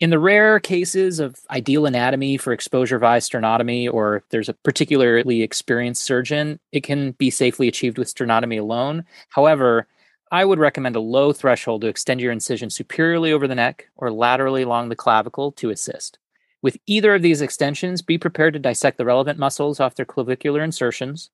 In 0.00 0.10
the 0.10 0.18
rare 0.18 0.60
cases 0.60 1.18
of 1.18 1.40
ideal 1.50 1.84
anatomy 1.84 2.36
for 2.36 2.52
exposure 2.52 3.00
via 3.00 3.18
sternotomy, 3.18 3.92
or 3.92 4.16
if 4.16 4.28
there's 4.28 4.48
a 4.48 4.54
particularly 4.54 5.42
experienced 5.42 6.04
surgeon, 6.04 6.60
it 6.70 6.84
can 6.84 7.12
be 7.12 7.30
safely 7.30 7.66
achieved 7.66 7.98
with 7.98 8.14
sternotomy 8.14 8.60
alone. 8.60 9.04
However, 9.30 9.88
I 10.30 10.44
would 10.44 10.60
recommend 10.60 10.94
a 10.94 11.00
low 11.00 11.32
threshold 11.32 11.80
to 11.80 11.88
extend 11.88 12.20
your 12.20 12.30
incision 12.30 12.70
superiorly 12.70 13.32
over 13.32 13.48
the 13.48 13.56
neck 13.56 13.88
or 13.96 14.12
laterally 14.12 14.62
along 14.62 14.88
the 14.88 14.96
clavicle 14.96 15.50
to 15.52 15.70
assist. 15.70 16.18
With 16.62 16.78
either 16.86 17.14
of 17.14 17.22
these 17.22 17.40
extensions, 17.40 18.00
be 18.00 18.18
prepared 18.18 18.52
to 18.54 18.60
dissect 18.60 18.98
the 18.98 19.04
relevant 19.04 19.38
muscles 19.38 19.80
off 19.80 19.94
their 19.94 20.04
clavicular 20.04 20.62
insertions. 20.62 21.30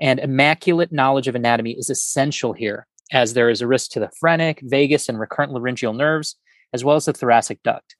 And 0.00 0.20
immaculate 0.20 0.92
knowledge 0.92 1.28
of 1.28 1.34
anatomy 1.34 1.72
is 1.72 1.90
essential 1.90 2.52
here, 2.52 2.86
as 3.12 3.34
there 3.34 3.50
is 3.50 3.60
a 3.60 3.66
risk 3.66 3.90
to 3.92 4.00
the 4.00 4.10
phrenic, 4.20 4.60
vagus, 4.62 5.08
and 5.08 5.18
recurrent 5.18 5.52
laryngeal 5.52 5.94
nerves, 5.94 6.36
as 6.72 6.84
well 6.84 6.96
as 6.96 7.06
the 7.06 7.12
thoracic 7.12 7.62
duct. 7.62 7.95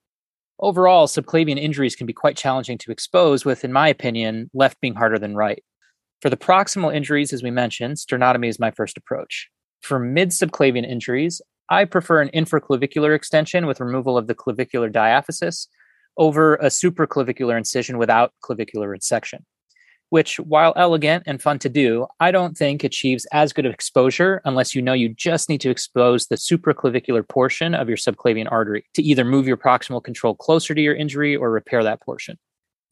Overall, 0.58 1.06
subclavian 1.06 1.58
injuries 1.58 1.94
can 1.94 2.06
be 2.06 2.12
quite 2.12 2.36
challenging 2.36 2.78
to 2.78 2.90
expose, 2.90 3.44
with, 3.44 3.64
in 3.64 3.72
my 3.72 3.88
opinion, 3.88 4.50
left 4.54 4.80
being 4.80 4.94
harder 4.94 5.18
than 5.18 5.36
right. 5.36 5.62
For 6.22 6.30
the 6.30 6.36
proximal 6.36 6.94
injuries, 6.94 7.32
as 7.32 7.42
we 7.42 7.50
mentioned, 7.50 7.96
sternotomy 7.96 8.48
is 8.48 8.58
my 8.58 8.70
first 8.70 8.96
approach. 8.96 9.50
For 9.82 9.98
mid 9.98 10.30
subclavian 10.30 10.88
injuries, 10.88 11.42
I 11.68 11.84
prefer 11.84 12.22
an 12.22 12.30
infraclavicular 12.30 13.14
extension 13.14 13.66
with 13.66 13.80
removal 13.80 14.16
of 14.16 14.28
the 14.28 14.34
clavicular 14.34 14.90
diaphysis 14.90 15.66
over 16.16 16.54
a 16.56 16.66
supraclavicular 16.66 17.58
incision 17.58 17.98
without 17.98 18.32
clavicular 18.40 18.88
resection, 18.88 19.40
which, 20.10 20.38
while 20.38 20.72
elegant 20.76 21.24
and 21.26 21.42
fun 21.42 21.58
to 21.60 21.68
do, 21.68 22.06
I 22.20 22.30
don't 22.30 22.56
think 22.56 22.84
achieves 22.84 23.26
as 23.32 23.52
good 23.52 23.66
of 23.66 23.72
exposure 23.72 24.40
unless 24.44 24.74
you 24.74 24.82
know 24.82 24.92
you 24.92 25.08
just 25.08 25.48
need 25.48 25.60
to 25.62 25.70
expose 25.70 26.26
the 26.26 26.36
supraclavicular 26.36 27.26
portion 27.26 27.74
of 27.74 27.88
your 27.88 27.96
subclavian 27.96 28.50
artery 28.50 28.84
to 28.94 29.02
either 29.02 29.24
move 29.24 29.46
your 29.46 29.56
proximal 29.56 30.02
control 30.02 30.34
closer 30.34 30.74
to 30.74 30.80
your 30.80 30.94
injury 30.94 31.34
or 31.34 31.50
repair 31.50 31.82
that 31.82 32.00
portion. 32.02 32.38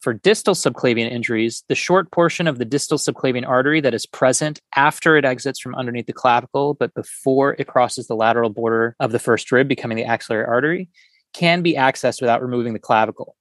For 0.01 0.13
distal 0.13 0.53
subclavian 0.53 1.09
injuries, 1.09 1.63
the 1.67 1.73
short 1.73 2.11
portion 2.11 2.47
of 2.47 2.59
the 2.59 2.65
distal 2.65 2.97
subclavian 2.97 3.47
artery 3.47 3.81
that 3.81 3.95
is 3.95 4.05
present 4.05 4.59
after 4.75 5.17
it 5.17 5.25
exits 5.25 5.59
from 5.59 5.73
underneath 5.73 6.05
the 6.05 6.13
clavicle, 6.13 6.75
but 6.75 6.93
before 6.93 7.55
it 7.57 7.67
crosses 7.67 8.05
the 8.05 8.15
lateral 8.15 8.51
border 8.51 8.95
of 8.99 9.11
the 9.11 9.19
first 9.19 9.51
rib, 9.51 9.67
becoming 9.67 9.97
the 9.97 10.05
axillary 10.05 10.45
artery, 10.45 10.89
can 11.33 11.63
be 11.63 11.73
accessed 11.73 12.21
without 12.21 12.41
removing 12.41 12.73
the 12.73 12.79
clavicle. 12.79 13.35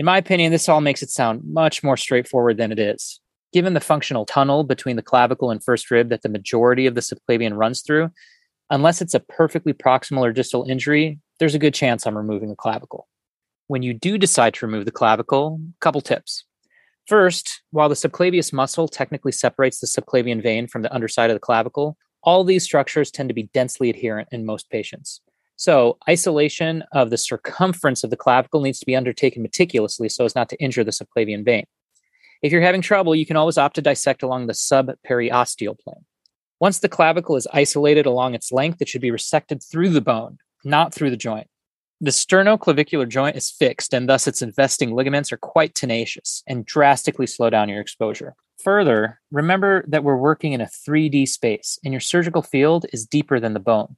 In 0.00 0.06
my 0.06 0.16
opinion, 0.16 0.50
this 0.50 0.66
all 0.66 0.80
makes 0.80 1.02
it 1.02 1.10
sound 1.10 1.42
much 1.44 1.82
more 1.82 1.98
straightforward 1.98 2.56
than 2.56 2.72
it 2.72 2.78
is. 2.78 3.20
Given 3.52 3.74
the 3.74 3.80
functional 3.80 4.24
tunnel 4.24 4.64
between 4.64 4.96
the 4.96 5.02
clavicle 5.02 5.50
and 5.50 5.62
first 5.62 5.90
rib 5.90 6.08
that 6.08 6.22
the 6.22 6.30
majority 6.30 6.86
of 6.86 6.94
the 6.94 7.02
subclavian 7.02 7.54
runs 7.54 7.82
through, 7.82 8.10
unless 8.70 9.02
it's 9.02 9.12
a 9.12 9.20
perfectly 9.20 9.74
proximal 9.74 10.22
or 10.22 10.32
distal 10.32 10.64
injury, 10.64 11.18
there's 11.38 11.54
a 11.54 11.58
good 11.58 11.74
chance 11.74 12.06
I'm 12.06 12.16
removing 12.16 12.48
the 12.48 12.56
clavicle. 12.56 13.08
When 13.66 13.82
you 13.82 13.92
do 13.92 14.16
decide 14.16 14.54
to 14.54 14.66
remove 14.66 14.86
the 14.86 14.90
clavicle, 14.90 15.60
a 15.60 15.80
couple 15.80 16.00
tips. 16.00 16.44
First, 17.06 17.60
while 17.70 17.90
the 17.90 17.94
subclavius 17.94 18.54
muscle 18.54 18.88
technically 18.88 19.32
separates 19.32 19.80
the 19.80 19.86
subclavian 19.86 20.42
vein 20.42 20.66
from 20.66 20.80
the 20.80 20.94
underside 20.94 21.28
of 21.28 21.36
the 21.36 21.40
clavicle, 21.40 21.98
all 22.22 22.42
these 22.42 22.64
structures 22.64 23.10
tend 23.10 23.28
to 23.28 23.34
be 23.34 23.50
densely 23.52 23.90
adherent 23.90 24.28
in 24.32 24.46
most 24.46 24.70
patients. 24.70 25.20
So, 25.60 25.98
isolation 26.08 26.84
of 26.90 27.10
the 27.10 27.18
circumference 27.18 28.02
of 28.02 28.08
the 28.08 28.16
clavicle 28.16 28.62
needs 28.62 28.78
to 28.78 28.86
be 28.86 28.96
undertaken 28.96 29.42
meticulously 29.42 30.08
so 30.08 30.24
as 30.24 30.34
not 30.34 30.48
to 30.48 30.56
injure 30.58 30.84
the 30.84 30.90
subclavian 30.90 31.44
vein. 31.44 31.66
If 32.40 32.50
you're 32.50 32.62
having 32.62 32.80
trouble, 32.80 33.14
you 33.14 33.26
can 33.26 33.36
always 33.36 33.58
opt 33.58 33.74
to 33.74 33.82
dissect 33.82 34.22
along 34.22 34.46
the 34.46 34.54
subperiosteal 34.54 35.78
plane. 35.78 36.06
Once 36.60 36.78
the 36.78 36.88
clavicle 36.88 37.36
is 37.36 37.46
isolated 37.52 38.06
along 38.06 38.34
its 38.34 38.50
length, 38.50 38.80
it 38.80 38.88
should 38.88 39.02
be 39.02 39.10
resected 39.10 39.62
through 39.62 39.90
the 39.90 40.00
bone, 40.00 40.38
not 40.64 40.94
through 40.94 41.10
the 41.10 41.16
joint. 41.18 41.46
The 42.00 42.10
sternoclavicular 42.10 43.06
joint 43.06 43.36
is 43.36 43.50
fixed, 43.50 43.92
and 43.92 44.08
thus 44.08 44.26
its 44.26 44.40
investing 44.40 44.94
ligaments 44.94 45.30
are 45.30 45.36
quite 45.36 45.74
tenacious 45.74 46.42
and 46.46 46.64
drastically 46.64 47.26
slow 47.26 47.50
down 47.50 47.68
your 47.68 47.82
exposure. 47.82 48.34
Further, 48.64 49.20
remember 49.30 49.84
that 49.88 50.04
we're 50.04 50.16
working 50.16 50.54
in 50.54 50.62
a 50.62 50.70
3D 50.88 51.28
space, 51.28 51.78
and 51.84 51.92
your 51.92 52.00
surgical 52.00 52.40
field 52.40 52.86
is 52.94 53.04
deeper 53.04 53.38
than 53.38 53.52
the 53.52 53.60
bone. 53.60 53.96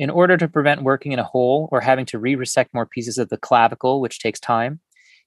In 0.00 0.08
order 0.08 0.38
to 0.38 0.48
prevent 0.48 0.82
working 0.82 1.12
in 1.12 1.18
a 1.18 1.24
hole 1.24 1.68
or 1.70 1.82
having 1.82 2.06
to 2.06 2.18
re 2.18 2.34
resect 2.34 2.72
more 2.72 2.86
pieces 2.86 3.18
of 3.18 3.28
the 3.28 3.36
clavicle, 3.36 4.00
which 4.00 4.18
takes 4.18 4.40
time, 4.40 4.80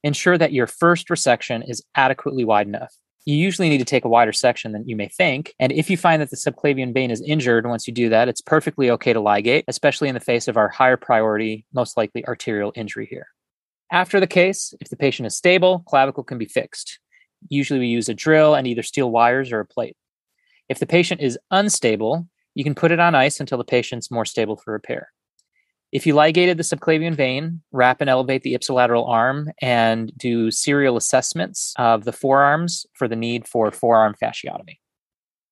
ensure 0.03 0.35
that 0.35 0.51
your 0.51 0.65
first 0.65 1.09
resection 1.09 1.63
is 1.69 1.83
adequately 1.93 2.43
wide 2.43 2.65
enough. 2.65 2.91
You 3.23 3.35
usually 3.35 3.69
need 3.69 3.77
to 3.77 3.85
take 3.85 4.03
a 4.03 4.09
wider 4.09 4.33
section 4.33 4.71
than 4.71 4.89
you 4.89 4.95
may 4.95 5.09
think. 5.09 5.53
And 5.59 5.71
if 5.71 5.91
you 5.91 5.95
find 5.95 6.19
that 6.23 6.31
the 6.31 6.37
subclavian 6.37 6.91
vein 6.91 7.11
is 7.11 7.21
injured 7.21 7.67
once 7.67 7.87
you 7.87 7.93
do 7.93 8.09
that, 8.09 8.27
it's 8.27 8.41
perfectly 8.41 8.89
okay 8.89 9.13
to 9.13 9.21
ligate, 9.21 9.63
especially 9.67 10.07
in 10.07 10.15
the 10.15 10.19
face 10.19 10.47
of 10.47 10.57
our 10.57 10.69
higher 10.69 10.97
priority, 10.97 11.67
most 11.71 11.95
likely 11.95 12.25
arterial 12.25 12.73
injury 12.75 13.05
here. 13.05 13.27
After 13.91 14.19
the 14.19 14.25
case, 14.25 14.73
if 14.81 14.89
the 14.89 14.97
patient 14.97 15.27
is 15.27 15.37
stable, 15.37 15.83
clavicle 15.87 16.23
can 16.23 16.39
be 16.39 16.47
fixed. 16.47 16.97
Usually 17.47 17.79
we 17.79 17.87
use 17.89 18.09
a 18.09 18.15
drill 18.15 18.55
and 18.55 18.65
either 18.65 18.81
steel 18.81 19.11
wires 19.11 19.51
or 19.51 19.59
a 19.59 19.67
plate. 19.67 19.95
If 20.67 20.79
the 20.79 20.87
patient 20.87 21.21
is 21.21 21.37
unstable, 21.51 22.27
you 22.55 22.63
can 22.63 22.75
put 22.75 22.91
it 22.91 22.99
on 22.99 23.15
ice 23.15 23.39
until 23.39 23.57
the 23.57 23.63
patient's 23.63 24.11
more 24.11 24.25
stable 24.25 24.57
for 24.57 24.73
repair. 24.73 25.09
If 25.91 26.07
you 26.07 26.15
ligated 26.15 26.57
the 26.57 26.63
subclavian 26.63 27.13
vein, 27.13 27.61
wrap 27.71 28.01
and 28.01 28.09
elevate 28.09 28.41
the 28.41 28.55
ipsilateral 28.55 29.07
arm 29.07 29.51
and 29.61 30.11
do 30.17 30.49
serial 30.49 30.97
assessments 30.97 31.73
of 31.77 32.03
the 32.03 32.11
forearms 32.11 32.87
for 32.93 33.07
the 33.07 33.15
need 33.15 33.47
for 33.47 33.71
forearm 33.71 34.15
fasciotomy. 34.21 34.79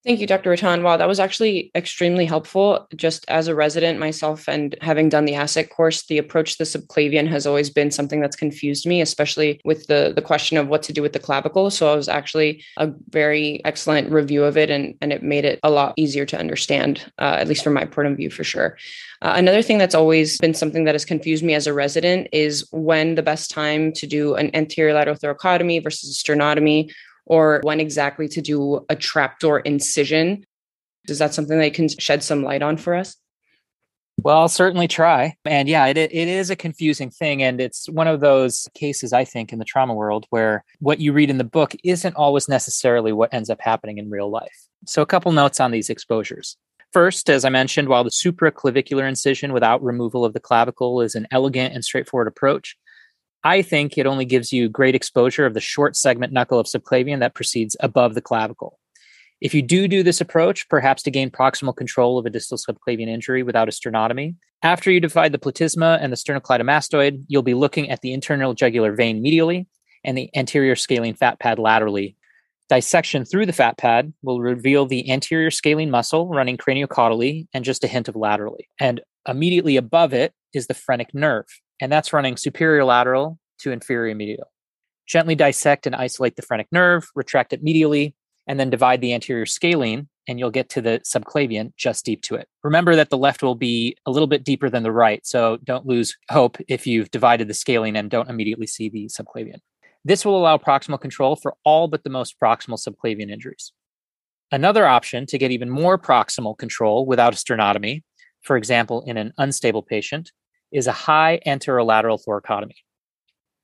Thank 0.04 0.20
you, 0.20 0.26
Dr. 0.26 0.50
Rattan. 0.50 0.82
Wow, 0.82 0.98
that 0.98 1.08
was 1.08 1.20
actually 1.20 1.70
extremely 1.76 2.26
helpful. 2.26 2.88
Just 2.96 3.24
as 3.28 3.48
a 3.48 3.54
resident 3.54 4.00
myself 4.00 4.50
and 4.50 4.76
having 4.82 5.10
done 5.10 5.26
the 5.26 5.34
ASSET 5.34 5.70
course, 5.70 6.08
the 6.08 6.18
approach 6.18 6.54
to 6.54 6.58
the 6.58 6.64
subclavian 6.64 7.28
has 7.28 7.46
always 7.46 7.70
been 7.70 7.92
something 7.92 8.20
that's 8.20 8.36
confused 8.36 8.88
me, 8.88 9.00
especially 9.00 9.62
with 9.64 9.86
the, 9.86 10.12
the 10.16 10.22
question 10.22 10.58
of 10.58 10.68
what 10.68 10.82
to 10.84 10.94
do 10.94 11.04
with 11.04 11.14
the 11.14 11.20
clavicle. 11.20 11.70
So 11.70 11.94
it 11.94 11.98
was 11.98 12.10
actually 12.10 12.64
a 12.78 12.92
very 13.10 13.64
excellent 13.64 14.12
review 14.12 14.44
of 14.44 14.58
it 14.58 14.72
and, 14.72 14.96
and 15.02 15.14
it 15.14 15.22
made 15.22 15.46
it 15.46 15.60
a 15.62 15.70
lot 15.70 15.94
easier 15.98 16.26
to 16.26 16.40
understand, 16.40 17.06
uh, 17.20 17.36
at 17.38 17.48
least 17.48 17.64
from 17.64 17.74
my 17.74 17.86
point 17.86 18.08
of 18.08 18.18
view 18.18 18.32
for 18.32 18.44
sure. 18.44 18.80
Uh, 19.22 19.34
another 19.36 19.62
thing 19.62 19.78
that's 19.78 19.94
always 19.94 20.40
been 20.40 20.56
something 20.56 20.86
that 20.86 20.96
has 20.96 21.06
confused 21.06 21.44
me 21.44 21.54
as 21.54 21.68
a 21.68 21.74
resident 21.74 22.28
is 22.32 22.68
when 22.72 23.14
the 23.14 23.22
best 23.22 23.52
time 23.52 23.92
to 23.94 24.08
do 24.08 24.34
an 24.34 24.50
anterior 24.56 24.96
lateral 24.96 25.16
thoracotomy 25.16 25.84
versus 25.84 26.10
a 26.10 26.24
sternotomy 26.24 26.92
or 27.32 27.62
when 27.64 27.80
exactly 27.80 28.28
to 28.28 28.42
do 28.42 28.86
a 28.90 28.96
trapdoor 28.96 29.62
incision. 29.62 30.44
Is 31.08 31.20
that 31.20 31.34
something 31.34 31.58
that 31.58 31.66
you 31.66 31.72
can 31.72 31.88
shed 31.88 32.24
some 32.24 32.44
light 32.44 32.62
on 32.62 32.76
for 32.76 32.94
us? 32.94 33.16
Well, 34.22 34.38
I'll 34.38 34.50
certainly 34.50 34.90
try. 34.90 35.36
And 35.46 35.70
yeah, 35.70 35.88
it, 35.88 35.98
it 35.98 36.14
is 36.14 36.50
a 36.50 36.58
confusing 36.58 37.10
thing. 37.10 37.42
And 37.42 37.62
it's 37.62 37.88
one 37.90 38.10
of 38.10 38.20
those 38.20 38.68
cases, 38.74 39.14
I 39.14 39.24
think, 39.24 39.54
in 39.54 39.60
the 39.60 39.66
trauma 39.66 39.94
world 39.94 40.26
where 40.30 40.66
what 40.80 41.00
you 41.00 41.14
read 41.14 41.30
in 41.30 41.38
the 41.38 41.46
book 41.46 41.74
isn't 41.86 42.18
always 42.18 42.50
necessarily 42.50 43.14
what 43.14 43.34
ends 43.34 43.50
up 43.50 43.62
happening 43.62 43.98
in 43.98 44.10
real 44.10 44.30
life. 44.30 44.68
So, 44.86 45.02
a 45.02 45.06
couple 45.06 45.32
notes 45.32 45.62
on 45.62 45.72
these 45.72 45.90
exposures. 45.90 46.58
First, 46.92 47.30
as 47.30 47.46
I 47.46 47.50
mentioned, 47.50 47.88
while 47.88 48.04
the 48.04 48.10
supraclavicular 48.10 49.08
incision 49.08 49.54
without 49.54 49.82
removal 49.82 50.26
of 50.26 50.34
the 50.34 50.42
clavicle 50.42 51.00
is 51.00 51.16
an 51.16 51.28
elegant 51.32 51.74
and 51.74 51.86
straightforward 51.86 52.28
approach, 52.28 52.76
I 53.44 53.62
think 53.62 53.98
it 53.98 54.06
only 54.06 54.26
gives 54.26 54.54
you 54.54 54.70
great 54.70 54.96
exposure 54.96 55.46
of 55.46 55.54
the 55.54 55.60
short 55.60 55.96
segment 55.96 56.32
knuckle 56.32 56.60
of 56.60 56.68
subclavian 56.68 57.20
that 57.20 57.34
proceeds 57.34 57.76
above 57.80 58.14
the 58.14 58.22
clavicle. 58.22 58.78
If 59.42 59.56
you 59.56 59.64
do 59.64 59.88
do 59.88 60.04
this 60.04 60.22
approach, 60.22 60.70
perhaps 60.70 61.02
to 61.04 61.12
gain 61.12 61.32
proximal 61.32 61.76
control 61.76 62.20
of 62.20 62.28
a 62.28 62.30
distal 62.30 62.60
subclavian 62.60 63.08
injury 63.08 63.42
without 63.42 63.68
a 63.68 63.72
sternotomy, 63.72 64.36
after 64.62 64.92
you 64.92 65.00
divide 65.00 65.32
the 65.32 65.40
platysma 65.40 65.98
and 66.00 66.14
the 66.14 66.18
sternocleidomastoid, 66.18 67.24
you'll 67.28 67.42
be 67.42 67.56
looking 67.56 67.90
at 67.90 68.02
the 68.02 68.14
internal 68.14 68.54
jugular 68.54 68.94
vein 68.94 69.24
medially 69.24 69.66
and 70.04 70.16
the 70.16 70.30
anterior 70.36 70.76
scalene 70.76 71.16
fat 71.16 71.40
pad 71.40 71.58
laterally. 71.58 72.16
Dissection 72.70 73.26
through 73.26 73.48
the 73.48 73.54
fat 73.54 73.78
pad 73.78 74.14
will 74.22 74.40
reveal 74.40 74.86
the 74.86 75.12
anterior 75.12 75.50
scalene 75.50 75.90
muscle 75.90 76.30
running 76.30 76.58
craniocaudally 76.58 77.48
and 77.54 77.66
just 77.66 77.84
a 77.84 77.88
hint 77.88 78.08
of 78.08 78.16
laterally. 78.16 78.70
And 78.80 79.02
immediately 79.28 79.76
above 79.76 80.14
it 80.14 80.34
is 80.54 80.68
the 80.68 80.76
phrenic 80.76 81.14
nerve, 81.16 81.48
and 81.82 81.92
that's 81.92 82.14
running 82.14 82.38
superior 82.38 82.86
lateral 82.86 83.40
to 83.60 83.72
inferior 83.72 84.16
medial. 84.16 84.52
Gently 85.08 85.36
dissect 85.36 85.86
and 85.86 85.96
isolate 85.96 86.38
the 86.38 86.42
phrenic 86.44 86.68
nerve, 86.72 87.10
retract 87.16 87.52
it 87.52 87.66
medially, 87.66 88.14
and 88.48 88.60
then 88.60 88.70
divide 88.70 89.02
the 89.02 89.14
anterior 89.14 89.46
scalene, 89.46 90.08
and 90.28 90.40
you'll 90.40 90.52
get 90.52 90.70
to 90.70 90.82
the 90.82 91.02
subclavian 91.06 91.74
just 91.76 92.06
deep 92.06 92.22
to 92.22 92.36
it. 92.36 92.48
Remember 92.64 92.96
that 92.96 93.10
the 93.10 93.18
left 93.18 93.44
will 93.44 93.56
be 93.56 93.98
a 94.06 94.12
little 94.12 94.28
bit 94.28 94.44
deeper 94.44 94.70
than 94.70 94.84
the 94.84 94.92
right, 94.92 95.26
so 95.26 95.58
don't 95.64 95.86
lose 95.86 96.16
hope 96.30 96.58
if 96.68 96.88
you've 96.88 97.12
divided 97.12 97.48
the 97.48 97.54
scalene 97.54 97.96
and 97.96 98.10
don't 98.10 98.30
immediately 98.30 98.68
see 98.68 98.88
the 98.88 99.08
subclavian. 99.08 99.60
This 100.06 100.24
will 100.26 100.38
allow 100.40 100.58
proximal 100.58 101.02
control 101.02 101.36
for 101.36 101.56
all 101.66 101.88
but 101.88 102.04
the 102.04 102.10
most 102.10 102.40
proximal 102.40 102.80
subclavian 102.80 103.30
injuries. 103.30 103.74
Another 104.52 104.86
option 104.86 105.26
to 105.28 105.38
get 105.38 105.52
even 105.52 105.70
more 105.70 105.98
proximal 105.98 106.58
control 106.58 107.06
without 107.06 107.34
a 107.34 107.38
sternotomy, 107.38 108.04
for 108.42 108.58
example, 108.58 109.04
in 109.06 109.18
an 109.18 109.34
unstable 109.38 109.84
patient, 109.84 110.32
is 110.72 110.88
a 110.88 110.92
high 110.92 111.40
anterolateral 111.46 112.20
thoracotomy. 112.26 112.76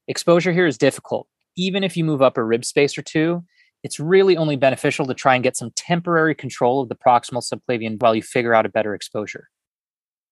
Exposure 0.08 0.54
here 0.54 0.68
is 0.68 0.78
difficult. 0.78 1.28
Even 1.56 1.84
if 1.84 1.98
you 1.98 2.04
move 2.04 2.22
up 2.22 2.38
a 2.38 2.44
rib 2.44 2.64
space 2.64 2.98
or 2.98 3.02
two, 3.02 3.44
it's 3.84 4.00
really 4.00 4.36
only 4.36 4.56
beneficial 4.56 5.06
to 5.06 5.14
try 5.14 5.36
and 5.36 5.44
get 5.44 5.58
some 5.58 5.72
temporary 5.76 6.36
control 6.36 6.82
of 6.82 6.90
the 6.90 6.96
proximal 6.96 7.44
subclavian 7.44 8.02
while 8.02 8.16
you 8.16 8.22
figure 8.22 8.54
out 8.54 8.66
a 8.66 8.70
better 8.70 8.94
exposure. 8.94 9.50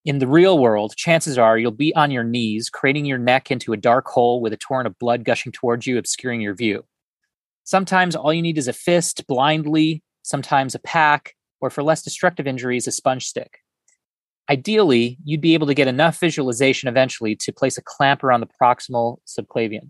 In 0.04 0.20
the 0.20 0.28
real 0.28 0.60
world, 0.60 0.96
chances 0.96 1.38
are 1.38 1.58
you'll 1.58 1.72
be 1.72 1.96
on 1.96 2.12
your 2.12 2.24
knees, 2.24 2.70
craning 2.70 3.06
your 3.06 3.18
neck 3.18 3.50
into 3.50 3.74
a 3.74 3.78
dark 3.78 4.06
hole 4.08 4.40
with 4.40 4.54
a 4.54 4.58
torrent 4.58 4.88
of 4.88 5.00
blood 5.00 5.24
gushing 5.24 5.52
towards 5.52 5.88
you, 5.88 5.98
obscuring 5.98 6.42
your 6.42 6.54
view. 6.54 6.86
Sometimes 7.64 8.16
all 8.16 8.32
you 8.32 8.44
need 8.44 8.60
is 8.60 8.68
a 8.68 8.74
fist 8.74 9.26
blindly, 9.28 10.04
sometimes 10.22 10.76
a 10.76 10.80
pack, 10.80 11.34
or 11.60 11.72
for 11.72 11.82
less 11.82 12.04
destructive 12.04 12.46
injuries, 12.46 12.86
a 12.86 12.92
sponge 12.92 13.26
stick. 13.26 13.60
Ideally, 14.50 15.18
you'd 15.24 15.42
be 15.42 15.56
able 15.56 15.68
to 15.68 15.74
get 15.74 15.88
enough 15.88 16.20
visualization 16.20 16.88
eventually 16.88 17.36
to 17.38 17.52
place 17.52 17.78
a 17.78 17.84
clamp 17.84 18.24
around 18.24 18.42
the 18.42 18.50
proximal 18.62 19.18
subclavian. 19.26 19.90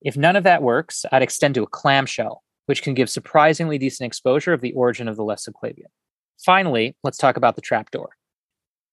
If 0.00 0.16
none 0.16 0.36
of 0.36 0.44
that 0.44 0.62
works, 0.62 1.04
I'd 1.12 1.22
extend 1.22 1.54
to 1.56 1.62
a 1.62 1.66
clamshell, 1.66 2.42
which 2.66 2.82
can 2.82 2.94
give 2.94 3.10
surprisingly 3.10 3.76
decent 3.78 4.06
exposure 4.06 4.52
of 4.52 4.60
the 4.60 4.72
origin 4.72 5.08
of 5.08 5.16
the 5.16 5.24
left 5.24 5.46
subclavian. 5.46 5.90
Finally, 6.44 6.96
let's 7.02 7.18
talk 7.18 7.36
about 7.36 7.56
the 7.56 7.62
trapdoor. 7.62 8.10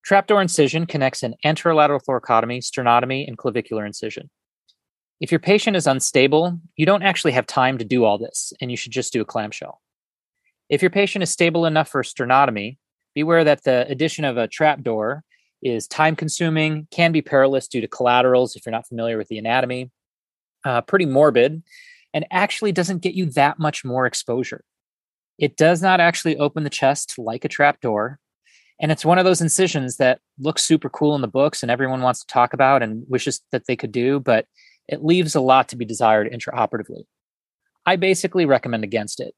Trapdoor 0.03 0.41
incision 0.41 0.85
connects 0.85 1.23
an 1.23 1.35
anterolateral 1.45 2.01
thoracotomy, 2.03 2.59
sternotomy, 2.59 3.25
and 3.25 3.37
clavicular 3.37 3.85
incision. 3.85 4.29
If 5.21 5.31
your 5.31 5.39
patient 5.39 5.77
is 5.77 5.87
unstable, 5.87 6.59
you 6.75 6.85
don't 6.85 7.03
actually 7.03 7.31
have 7.31 7.47
time 7.47 7.77
to 7.77 7.85
do 7.85 8.03
all 8.03 8.17
this, 8.17 8.51
and 8.59 8.69
you 8.69 8.75
should 8.75 8.91
just 8.91 9.13
do 9.13 9.21
a 9.21 9.25
clamshell. 9.25 9.81
If 10.69 10.81
your 10.81 10.91
patient 10.91 11.23
is 11.23 11.31
stable 11.31 11.65
enough 11.65 11.87
for 11.87 12.03
sternotomy, 12.03 12.77
beware 13.15 13.43
that 13.43 13.63
the 13.63 13.86
addition 13.89 14.25
of 14.25 14.38
a 14.38 14.48
trapdoor 14.48 15.24
is 15.62 15.88
time 15.88 16.15
consuming, 16.15 16.88
can 16.91 17.12
be 17.12 17.22
perilous 17.22 17.67
due 17.67 17.82
to 17.82 17.88
collaterals 17.88 18.55
if 18.55 18.65
you're 18.65 18.72
not 18.72 18.88
familiar 18.88 19.17
with 19.17 19.29
the 19.29 19.38
anatomy, 19.38 19.91
uh, 20.65 20.82
pretty 20.82 21.05
morbid, 21.05 21.63
and 22.13 22.25
actually 22.32 22.72
doesn't 22.72 23.01
get 23.01 23.13
you 23.13 23.25
that 23.32 23.60
much 23.60 23.84
more 23.84 24.05
exposure. 24.05 24.63
It 25.39 25.58
does 25.58 25.82
not 25.82 26.00
actually 26.00 26.38
open 26.38 26.63
the 26.63 26.70
chest 26.70 27.17
like 27.17 27.46
a 27.46 27.50
trapdoor. 27.50 28.20
And 28.79 28.91
it's 28.91 29.05
one 29.05 29.17
of 29.17 29.25
those 29.25 29.41
incisions 29.41 29.98
that 29.98 30.20
looks 30.39 30.63
super 30.63 30.89
cool 30.89 31.15
in 31.15 31.22
the 31.22 31.27
books 31.27 31.63
and 31.63 31.72
everyone 31.72 32.01
wants 32.01 32.20
to 32.22 32.27
talk 32.27 32.53
about 32.53 32.84
and 32.84 33.05
wishes 33.08 33.41
that 33.51 33.65
they 33.67 33.75
could 33.75 33.91
do, 33.91 34.20
but 34.20 34.46
it 34.88 35.03
leaves 35.03 35.36
a 35.36 35.41
lot 35.41 35.70
to 35.70 35.75
be 35.75 35.86
desired 35.86 36.32
intraoperatively. 36.32 37.03
I 37.86 37.96
basically 37.96 38.46
recommend 38.46 38.84
against 38.84 39.20
it. 39.20 39.34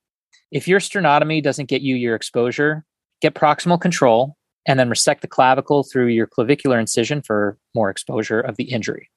If 0.51 0.67
your 0.67 0.79
sternotomy 0.79 1.44
doesn't 1.44 1.70
get 1.70 1.82
you 1.82 1.96
your 1.96 2.15
exposure, 2.15 2.86
get 3.25 3.34
proximal 3.34 3.79
control 3.79 4.36
and 4.67 4.79
then 4.79 4.89
resect 4.89 5.22
the 5.22 5.27
clavicle 5.27 5.84
through 5.84 6.08
your 6.08 6.27
clavicular 6.27 6.79
incision 6.79 7.22
for 7.22 7.58
more 7.74 7.89
exposure 7.89 8.39
of 8.39 8.55
the 8.58 8.65
injury. 8.65 9.10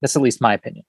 That's 0.00 0.16
at 0.16 0.22
least 0.22 0.40
my 0.40 0.54
opinion. 0.54 0.84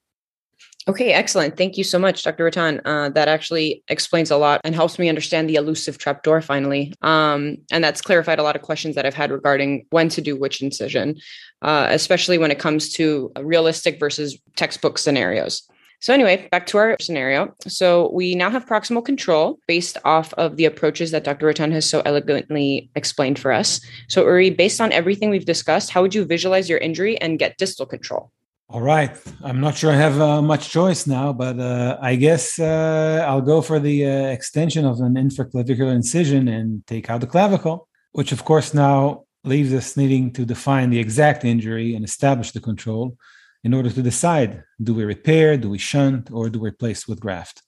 Okay, 0.88 1.12
excellent. 1.14 1.58
Thank 1.58 1.78
you 1.78 1.84
so 1.84 2.00
much, 2.00 2.24
Dr. 2.24 2.46
Rattan. 2.46 2.82
Uh, 2.86 3.10
that 3.10 3.28
actually 3.28 3.84
explains 3.90 4.32
a 4.32 4.38
lot 4.38 4.62
and 4.64 4.74
helps 4.74 4.98
me 4.98 5.10
understand 5.10 5.50
the 5.50 5.56
elusive 5.56 5.98
trapdoor 5.98 6.42
finally. 6.42 6.94
Um, 7.02 7.58
and 7.72 7.84
that's 7.84 8.02
clarified 8.02 8.40
a 8.40 8.44
lot 8.44 8.56
of 8.56 8.62
questions 8.62 8.96
that 8.96 9.06
I've 9.06 9.14
had 9.14 9.32
regarding 9.32 9.86
when 9.92 10.10
to 10.10 10.22
do 10.22 10.36
which 10.36 10.62
incision, 10.62 11.20
uh, 11.62 11.88
especially 11.90 12.38
when 12.38 12.52
it 12.52 12.60
comes 12.60 12.92
to 12.94 13.32
realistic 13.40 14.00
versus 14.00 14.40
textbook 14.56 14.98
scenarios. 14.98 15.68
So, 16.02 16.14
anyway, 16.14 16.48
back 16.50 16.66
to 16.68 16.78
our 16.78 16.96
scenario. 17.02 17.54
So, 17.68 18.10
we 18.14 18.34
now 18.34 18.50
have 18.50 18.66
proximal 18.66 19.04
control 19.04 19.60
based 19.68 19.98
off 20.06 20.34
of 20.36 20.56
the 20.56 20.66
approaches 20.66 21.12
that 21.12 21.26
Dr. 21.26 21.48
Rattan 21.48 21.72
has 21.72 21.86
so 21.86 22.02
elegantly 22.06 22.90
explained 22.96 23.38
for 23.38 23.52
us. 23.52 23.82
So, 24.08 24.24
Uri, 24.24 24.50
based 24.50 24.80
on 24.80 24.94
everything 24.94 25.30
we've 25.30 25.46
discussed, 25.46 25.90
how 25.90 26.02
would 26.02 26.16
you 26.16 26.24
visualize 26.24 26.70
your 26.70 26.80
injury 26.80 27.20
and 27.20 27.38
get 27.38 27.58
distal 27.58 27.86
control? 27.86 28.32
All 28.70 28.82
right. 28.82 29.10
I'm 29.44 29.60
not 29.60 29.76
sure 29.76 29.92
I 29.92 29.96
have 29.96 30.22
uh, 30.22 30.42
much 30.44 30.70
choice 30.70 31.08
now, 31.08 31.34
but 31.34 31.60
uh, 31.60 31.98
I 32.02 32.16
guess 32.16 32.60
uh, 32.60 33.26
I'll 33.28 33.42
go 33.42 33.62
for 33.62 33.80
the 33.80 34.06
uh, 34.06 34.28
extension 34.28 34.86
of 34.86 35.00
an 35.02 35.16
infraclavicular 35.16 35.92
incision 35.92 36.48
and 36.48 36.86
take 36.86 37.10
out 37.10 37.22
the 37.22 37.28
clavicle, 37.28 37.88
which 38.12 38.32
of 38.32 38.46
course 38.46 38.74
now 38.76 39.24
leaves 39.44 39.74
us 39.74 39.98
needing 39.98 40.32
to 40.34 40.46
define 40.46 40.92
the 40.92 41.00
exact 41.00 41.44
injury 41.44 41.96
and 41.96 42.06
establish 42.06 42.52
the 42.52 42.62
control 42.62 43.18
in 43.64 43.74
order 43.74 43.90
to 43.90 44.02
decide 44.02 44.64
do 44.82 44.94
we 44.94 45.04
repair, 45.04 45.58
do 45.58 45.70
we 45.70 45.78
shunt, 45.78 46.30
or 46.32 46.50
do 46.50 46.60
we 46.60 46.70
replace 46.70 47.08
with 47.08 47.20
graft? 47.20 47.62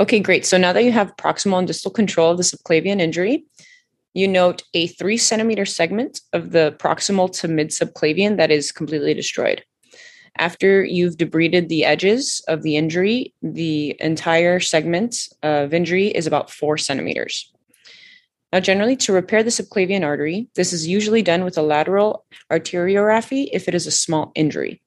Okay, 0.00 0.20
great. 0.20 0.46
So 0.46 0.56
now 0.56 0.72
that 0.72 0.84
you 0.84 0.92
have 0.92 1.16
proximal 1.16 1.58
and 1.58 1.66
distal 1.66 1.90
control 1.90 2.30
of 2.30 2.36
the 2.36 2.44
subclavian 2.44 3.00
injury, 3.00 3.44
you 4.14 4.28
note 4.28 4.62
a 4.74 4.86
three 4.86 5.16
centimeter 5.16 5.66
segment 5.66 6.20
of 6.32 6.52
the 6.52 6.76
proximal 6.78 7.30
to 7.40 7.48
mid 7.48 7.68
subclavian 7.68 8.36
that 8.36 8.50
is 8.50 8.72
completely 8.72 9.14
destroyed. 9.14 9.64
After 10.38 10.84
you've 10.84 11.16
debrided 11.16 11.68
the 11.68 11.84
edges 11.84 12.42
of 12.46 12.62
the 12.62 12.76
injury, 12.76 13.34
the 13.42 13.96
entire 13.98 14.60
segment 14.60 15.28
of 15.42 15.74
injury 15.74 16.08
is 16.08 16.26
about 16.26 16.50
four 16.50 16.78
centimeters. 16.78 17.52
Now, 18.52 18.60
generally, 18.60 18.96
to 18.96 19.12
repair 19.12 19.42
the 19.42 19.50
subclavian 19.50 20.04
artery, 20.04 20.48
this 20.54 20.72
is 20.72 20.86
usually 20.86 21.22
done 21.22 21.44
with 21.44 21.58
a 21.58 21.62
lateral 21.62 22.24
arteriorrhaphy 22.50 23.48
if 23.52 23.68
it 23.68 23.74
is 23.74 23.86
a 23.86 23.90
small 23.90 24.32
injury. 24.34 24.80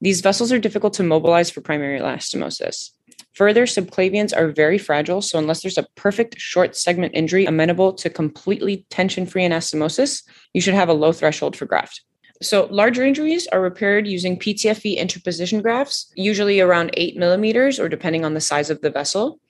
These 0.00 0.20
vessels 0.20 0.52
are 0.52 0.58
difficult 0.58 0.94
to 0.94 1.02
mobilize 1.02 1.50
for 1.50 1.60
primary 1.60 1.98
anastomosis. 1.98 2.90
Further, 3.34 3.66
subclavians 3.66 4.36
are 4.36 4.48
very 4.48 4.78
fragile, 4.78 5.22
so 5.22 5.38
unless 5.38 5.62
there's 5.62 5.78
a 5.78 5.86
perfect 5.94 6.38
short 6.38 6.76
segment 6.76 7.14
injury 7.14 7.44
amenable 7.44 7.92
to 7.94 8.10
completely 8.10 8.86
tension 8.90 9.26
free 9.26 9.42
anastomosis, 9.42 10.22
you 10.54 10.60
should 10.60 10.74
have 10.74 10.88
a 10.88 10.94
low 10.94 11.12
threshold 11.12 11.56
for 11.56 11.66
graft. 11.66 12.02
So, 12.42 12.66
larger 12.70 13.04
injuries 13.04 13.46
are 13.48 13.60
repaired 13.60 14.06
using 14.06 14.38
PTFE 14.38 14.96
interposition 14.96 15.62
grafts, 15.62 16.12
usually 16.14 16.60
around 16.60 16.90
eight 16.94 17.16
millimeters 17.16 17.80
or 17.80 17.88
depending 17.88 18.24
on 18.24 18.34
the 18.34 18.40
size 18.40 18.68
of 18.68 18.82
the 18.82 18.90
vessel. 18.90 19.40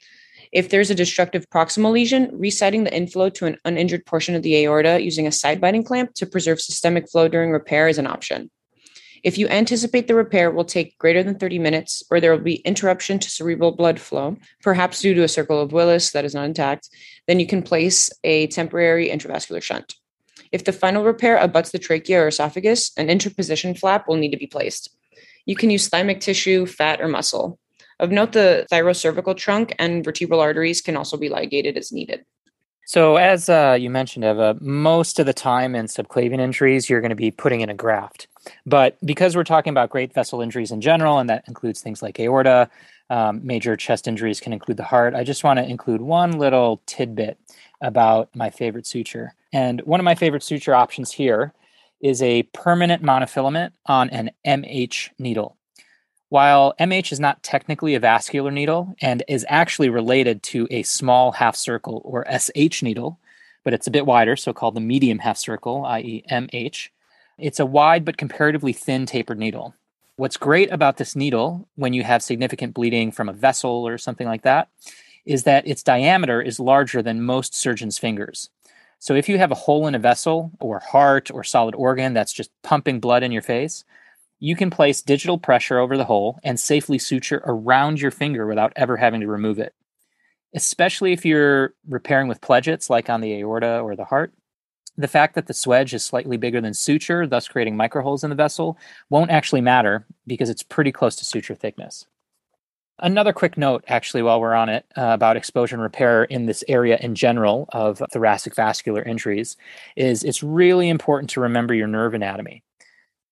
If 0.52 0.68
there's 0.68 0.90
a 0.90 0.94
destructive 0.94 1.48
proximal 1.50 1.92
lesion, 1.92 2.30
resetting 2.32 2.85
the 2.85 2.94
inflow 2.94 3.30
to 3.30 3.46
an 3.46 3.56
uninjured 3.64 4.06
portion 4.06 4.37
of 4.37 4.42
the 4.42 4.56
aorta 4.64 5.02
using 5.02 5.26
a 5.26 5.32
side 5.32 5.61
biting 5.61 5.82
clamp 5.82 6.14
to 6.14 6.26
preserve 6.26 6.61
systemic 6.61 7.11
flow 7.11 7.26
during 7.26 7.50
repair 7.50 7.88
is 7.88 7.98
an 7.98 8.06
option. 8.06 8.50
If 9.22 9.38
you 9.38 9.48
anticipate 9.48 10.07
the 10.07 10.14
repair 10.14 10.50
will 10.50 10.64
take 10.64 10.98
greater 10.98 11.22
than 11.22 11.38
30 11.38 11.59
minutes 11.59 12.02
or 12.11 12.20
there 12.20 12.33
will 12.33 12.42
be 12.42 12.57
interruption 12.57 13.18
to 13.18 13.31
cerebral 13.31 13.72
blood 13.72 14.00
flow, 14.00 14.37
perhaps 14.62 15.00
due 15.00 15.14
to 15.14 15.22
a 15.22 15.29
circle 15.29 15.61
of 15.61 15.72
Willis 15.72 16.11
that 16.12 16.24
is 16.24 16.35
not 16.35 16.44
intact, 16.44 16.88
then 17.26 17.40
you 17.40 17.46
can 17.46 17.62
place 17.62 18.11
a 18.24 18.46
temporary 18.48 19.09
intravascular 19.09 19.62
shunt. 19.62 19.94
If 20.52 20.64
the 20.64 20.72
final 20.72 21.05
repair 21.05 21.37
abuts 21.37 21.70
the 21.70 21.79
trachea 21.79 22.22
or 22.22 22.29
esophagus, 22.29 22.92
an 22.96 23.11
interposition 23.11 23.74
flap 23.74 24.07
will 24.07 24.16
need 24.16 24.31
to 24.31 24.38
be 24.38 24.46
placed. 24.46 24.94
You 25.44 25.57
can 25.57 25.70
use 25.70 25.88
thymic 25.88 26.20
tissue, 26.20 26.66
fat, 26.66 27.00
or 27.00 27.09
muscle. 27.09 27.59
Of 27.98 28.11
note, 28.11 28.33
the 28.33 28.66
thyrocervical 28.70 29.37
trunk 29.37 29.74
and 29.79 30.05
vertebral 30.05 30.40
arteries 30.40 30.83
can 30.83 30.96
also 30.96 31.16
be 31.16 31.29
ligated 31.29 31.79
as 31.79 31.92
needed. 31.92 32.24
So, 32.88 33.16
as 33.16 33.49
uh, 33.49 33.77
you 33.79 33.90
mentioned, 33.90 34.25
Eva, 34.25 34.57
most 34.61 35.18
of 35.18 35.27
the 35.27 35.33
time 35.33 35.75
in 35.75 35.87
subclavian 35.87 36.38
injuries, 36.38 36.88
you're 36.88 37.01
going 37.01 37.11
to 37.11 37.16
be 37.16 37.33
putting 37.33 37.61
in 37.61 37.68
a 37.68 37.75
graft. 37.75 38.29
But 38.64 38.96
because 39.05 39.35
we're 39.35 39.42
talking 39.42 39.72
about 39.72 39.90
great 39.90 40.14
vessel 40.14 40.40
injuries 40.40 40.70
in 40.70 40.81
general, 40.81 41.18
and 41.18 41.29
that 41.29 41.42
includes 41.49 41.81
things 41.81 42.01
like 42.01 42.20
aorta, 42.20 42.70
um, 43.11 43.44
major 43.44 43.77
chest 43.77 44.07
injuries 44.07 44.38
can 44.38 44.53
include 44.53 44.77
the 44.77 44.85
heart, 44.85 45.16
I 45.16 45.25
just 45.25 45.42
want 45.42 45.59
to 45.59 45.68
include 45.68 46.01
one 46.01 46.38
little 46.38 46.81
tidbit 46.87 47.38
about 47.81 48.29
my 48.37 48.51
favorite 48.51 48.87
suture. 48.87 49.35
And 49.53 49.81
one 49.81 49.99
of 49.99 50.05
my 50.05 50.14
favorite 50.14 50.44
suture 50.44 50.75
options 50.75 51.11
here 51.11 51.53
is 52.01 52.22
a 52.22 52.44
permanent 52.44 53.03
monofilament 53.03 53.72
on 53.87 54.11
an 54.11 54.31
MH 54.46 55.11
needle. 55.18 55.57
While 56.28 56.74
MH 56.80 57.12
is 57.12 57.20
not 57.20 57.42
technically 57.42 57.94
a 57.94 58.00
vascular 58.00 58.50
needle 58.50 58.96
and 59.00 59.22
is 59.28 59.46
actually 59.48 59.88
related 59.88 60.42
to 60.44 60.66
a 60.70 60.82
small 60.82 61.32
half 61.32 61.54
circle 61.54 62.02
or 62.04 62.26
SH 62.28 62.82
needle, 62.82 63.18
but 63.62 63.72
it's 63.72 63.86
a 63.86 63.92
bit 63.92 64.06
wider, 64.06 64.34
so 64.34 64.52
called 64.52 64.74
the 64.74 64.80
medium 64.80 65.20
half 65.20 65.38
circle, 65.38 65.84
i.e., 65.84 66.24
MH, 66.30 66.88
it's 67.38 67.60
a 67.60 67.66
wide 67.66 68.04
but 68.04 68.16
comparatively 68.16 68.72
thin 68.72 69.06
tapered 69.06 69.38
needle. 69.38 69.74
What's 70.16 70.36
great 70.36 70.72
about 70.72 70.96
this 70.96 71.14
needle 71.14 71.68
when 71.76 71.92
you 71.92 72.02
have 72.02 72.22
significant 72.22 72.74
bleeding 72.74 73.12
from 73.12 73.28
a 73.28 73.34
vessel 73.34 73.86
or 73.86 73.98
something 73.98 74.26
like 74.26 74.42
that 74.42 74.68
is 75.26 75.42
that 75.42 75.66
its 75.66 75.82
diameter 75.82 76.40
is 76.40 76.58
larger 76.58 77.02
than 77.02 77.22
most 77.22 77.54
surgeons' 77.54 77.98
fingers. 77.98 78.48
So 78.98 79.14
if 79.14 79.28
you 79.28 79.36
have 79.38 79.50
a 79.50 79.56
hole 79.56 79.86
in 79.86 79.94
a 79.94 79.98
vessel 79.98 80.52
or 80.58 80.78
heart 80.78 81.30
or 81.30 81.44
solid 81.44 81.74
organ 81.74 82.14
that's 82.14 82.32
just 82.32 82.50
pumping 82.62 82.98
blood 82.98 83.22
in 83.22 83.32
your 83.32 83.42
face, 83.42 83.84
you 84.38 84.57
can 84.57 84.70
place 84.70 85.03
digital 85.03 85.38
pressure 85.38 85.79
over 85.79 85.96
the 85.96 86.05
hole 86.05 86.38
and 86.44 86.59
safely 86.61 86.99
suture 86.99 87.42
around 87.46 88.01
your 88.01 88.11
finger 88.11 88.46
without 88.46 88.72
ever 88.77 88.96
having 88.96 89.20
to 89.20 89.27
remove 89.27 89.59
it. 89.59 89.75
Especially 90.55 91.12
if 91.12 91.25
you're 91.25 91.75
repairing 91.88 92.29
with 92.29 92.40
pledgets 92.40 92.88
like 92.88 93.11
on 93.11 93.20
the 93.20 93.35
aorta 93.35 93.81
or 93.81 93.96
the 93.96 94.05
heart, 94.05 94.33
the 94.96 95.09
fact 95.09 95.35
that 95.35 95.46
the 95.46 95.53
swedge 95.53 95.92
is 95.92 96.05
slightly 96.05 96.37
bigger 96.37 96.61
than 96.61 96.72
suture, 96.72 97.27
thus 97.27 97.49
creating 97.49 97.77
microholes 97.77 98.25
in 98.25 98.31
the 98.31 98.37
vessel, 98.37 98.79
won't 99.11 99.31
actually 99.31 99.61
matter 99.61 100.07
because 100.27 100.49
it's 100.49 100.62
pretty 100.62 100.92
close 100.92 101.16
to 101.16 101.25
suture 101.25 101.55
thickness. 101.55 102.07
Another 102.99 103.35
quick 103.35 103.59
note, 103.59 103.85
actually, 103.88 104.22
while 104.22 104.40
we're 104.40 104.55
on 104.55 104.70
it, 104.70 104.87
uh, 104.96 105.09
about 105.09 105.37
exposure 105.37 105.77
and 105.77 105.83
repair 105.83 106.25
in 106.25 106.46
this 106.46 106.64
area 106.66 106.96
in 107.03 107.14
general 107.14 107.68
of 107.75 108.03
thoracic 108.11 108.55
vascular 108.55 109.03
injuries, 109.03 109.59
is 109.96 110.25
it's 110.25 110.42
really 110.42 110.88
important 110.88 111.29
to 111.31 111.40
remember 111.40 111.75
your 111.75 111.88
nerve 111.88 112.14
anatomy. 112.14 112.62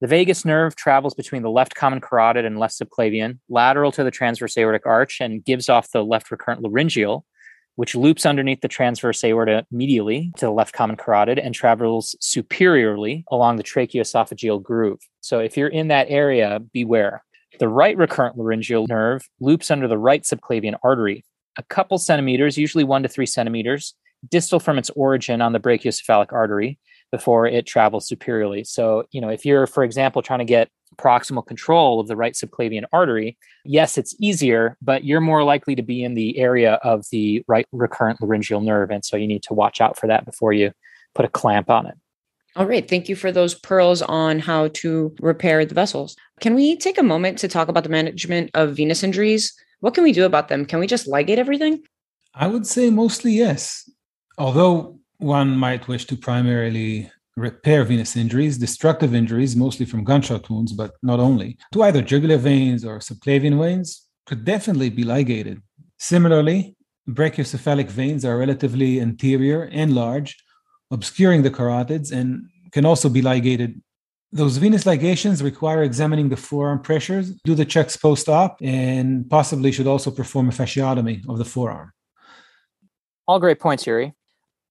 The 0.04 0.08
vagus 0.08 0.44
nerve 0.44 0.76
travels 0.76 1.14
between 1.14 1.40
the 1.40 1.50
left 1.50 1.74
common 1.76 1.98
carotid 1.98 2.44
and 2.44 2.58
left 2.58 2.78
subclavian, 2.78 3.38
lateral 3.48 3.90
to 3.92 4.04
the 4.04 4.10
transverse 4.10 4.58
aortic 4.58 4.84
arch, 4.84 5.18
and 5.18 5.42
gives 5.42 5.70
off 5.70 5.92
the 5.92 6.04
left 6.04 6.30
recurrent 6.30 6.60
laryngeal, 6.60 7.24
which 7.76 7.94
loops 7.94 8.26
underneath 8.26 8.60
the 8.60 8.68
transverse 8.68 9.24
aorta 9.24 9.64
medially 9.72 10.30
to 10.34 10.44
the 10.44 10.52
left 10.52 10.74
common 10.74 10.96
carotid 10.96 11.38
and 11.38 11.54
travels 11.54 12.14
superiorly 12.20 13.24
along 13.30 13.56
the 13.56 13.62
tracheoesophageal 13.62 14.62
groove. 14.62 14.98
So 15.22 15.38
if 15.38 15.56
you're 15.56 15.68
in 15.68 15.88
that 15.88 16.08
area, 16.10 16.60
beware. 16.74 17.24
The 17.58 17.68
right 17.68 17.96
recurrent 17.96 18.36
laryngeal 18.36 18.86
nerve 18.86 19.26
loops 19.40 19.70
under 19.70 19.88
the 19.88 19.96
right 19.96 20.22
subclavian 20.22 20.76
artery, 20.84 21.24
a 21.56 21.62
couple 21.62 21.96
centimeters, 21.96 22.58
usually 22.58 22.84
one 22.84 23.04
to 23.04 23.08
three 23.08 23.24
centimeters, 23.24 23.94
distal 24.30 24.60
from 24.60 24.76
its 24.76 24.90
origin 24.90 25.40
on 25.40 25.54
the 25.54 25.60
brachiocephalic 25.60 26.30
artery 26.30 26.78
before 27.14 27.46
it 27.46 27.64
travels 27.64 28.08
superiorly. 28.08 28.64
So, 28.64 29.04
you 29.12 29.20
know, 29.20 29.28
if 29.28 29.46
you're, 29.46 29.68
for 29.68 29.84
example, 29.84 30.20
trying 30.20 30.40
to 30.40 30.44
get 30.44 30.68
proximal 30.96 31.46
control 31.46 32.00
of 32.00 32.08
the 32.08 32.16
right 32.16 32.34
subclavian 32.34 32.82
artery, 32.92 33.38
yes, 33.64 33.96
it's 33.96 34.16
easier, 34.18 34.76
but 34.82 35.04
you're 35.04 35.20
more 35.20 35.44
likely 35.44 35.76
to 35.76 35.82
be 35.82 36.02
in 36.02 36.14
the 36.14 36.36
area 36.36 36.72
of 36.82 37.04
the 37.12 37.44
right 37.46 37.66
recurrent 37.70 38.20
laryngeal 38.20 38.62
nerve. 38.62 38.90
And 38.90 39.04
so 39.04 39.16
you 39.16 39.28
need 39.28 39.44
to 39.44 39.54
watch 39.54 39.80
out 39.80 39.96
for 39.96 40.08
that 40.08 40.24
before 40.24 40.52
you 40.52 40.72
put 41.14 41.24
a 41.24 41.28
clamp 41.28 41.70
on 41.70 41.86
it. 41.86 41.94
All 42.56 42.66
right. 42.66 42.88
Thank 42.88 43.08
you 43.08 43.14
for 43.14 43.30
those 43.30 43.54
pearls 43.54 44.02
on 44.02 44.40
how 44.40 44.68
to 44.82 45.14
repair 45.20 45.64
the 45.64 45.74
vessels. 45.76 46.16
Can 46.40 46.56
we 46.56 46.76
take 46.76 46.98
a 46.98 47.04
moment 47.04 47.38
to 47.38 47.48
talk 47.48 47.68
about 47.68 47.84
the 47.84 47.90
management 47.90 48.50
of 48.54 48.74
venous 48.74 49.04
injuries? 49.04 49.54
What 49.78 49.94
can 49.94 50.02
we 50.02 50.10
do 50.10 50.24
about 50.24 50.48
them? 50.48 50.66
Can 50.66 50.80
we 50.80 50.88
just 50.88 51.06
ligate 51.06 51.38
everything? 51.38 51.80
I 52.34 52.48
would 52.48 52.66
say 52.66 52.90
mostly 52.90 53.34
yes. 53.34 53.88
Although 54.36 54.98
one 55.24 55.56
might 55.56 55.88
wish 55.88 56.04
to 56.04 56.16
primarily 56.16 57.10
repair 57.36 57.82
venous 57.84 58.14
injuries, 58.14 58.58
destructive 58.58 59.14
injuries, 59.14 59.56
mostly 59.56 59.86
from 59.86 60.04
gunshot 60.04 60.48
wounds, 60.48 60.72
but 60.72 60.92
not 61.02 61.18
only, 61.18 61.56
to 61.72 61.82
either 61.82 62.02
jugular 62.02 62.36
veins 62.36 62.84
or 62.84 62.98
subclavian 62.98 63.58
veins, 63.58 64.06
could 64.26 64.44
definitely 64.44 64.90
be 64.90 65.02
ligated. 65.02 65.60
Similarly, 65.98 66.76
brachiocephalic 67.08 67.88
veins 67.88 68.24
are 68.24 68.38
relatively 68.38 69.00
anterior 69.00 69.68
and 69.72 69.94
large, 69.94 70.36
obscuring 70.90 71.42
the 71.42 71.50
carotids, 71.50 72.12
and 72.12 72.44
can 72.70 72.84
also 72.84 73.08
be 73.08 73.22
ligated. 73.22 73.82
Those 74.30 74.58
venous 74.58 74.84
ligations 74.84 75.42
require 75.42 75.82
examining 75.82 76.28
the 76.28 76.36
forearm 76.36 76.80
pressures, 76.80 77.32
do 77.44 77.54
the 77.54 77.64
checks 77.64 77.96
post 77.96 78.28
op, 78.28 78.58
and 78.62 79.28
possibly 79.30 79.72
should 79.72 79.86
also 79.86 80.10
perform 80.10 80.48
a 80.48 80.52
fasciotomy 80.52 81.26
of 81.28 81.38
the 81.38 81.44
forearm. 81.44 81.92
All 83.26 83.40
great 83.40 83.60
points, 83.60 83.86
Uri 83.86 84.14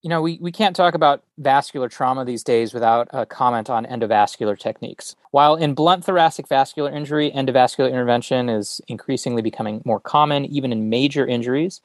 you 0.04 0.10
know, 0.10 0.22
we, 0.22 0.38
we 0.42 0.52
can't 0.52 0.76
talk 0.76 0.96
about 0.96 1.24
vascular 1.38 1.88
trauma 1.88 2.26
these 2.26 2.44
days 2.44 2.74
without 2.74 3.08
a 3.12 3.26
comment 3.26 3.70
on 3.70 3.86
endovascular 3.86 4.60
techniques. 4.60 5.16
While 5.32 5.56
in 5.56 5.74
blunt 5.74 6.04
thoracic 6.04 6.50
vascular 6.50 6.92
injury, 6.92 7.32
endovascular 7.32 7.90
intervention 7.90 8.50
is 8.50 8.82
increasingly 8.90 9.42
becoming 9.42 9.82
more 9.86 10.02
common, 10.02 10.46
even 10.46 10.74
in 10.74 10.90
major 10.90 11.26
injuries, 11.26 11.80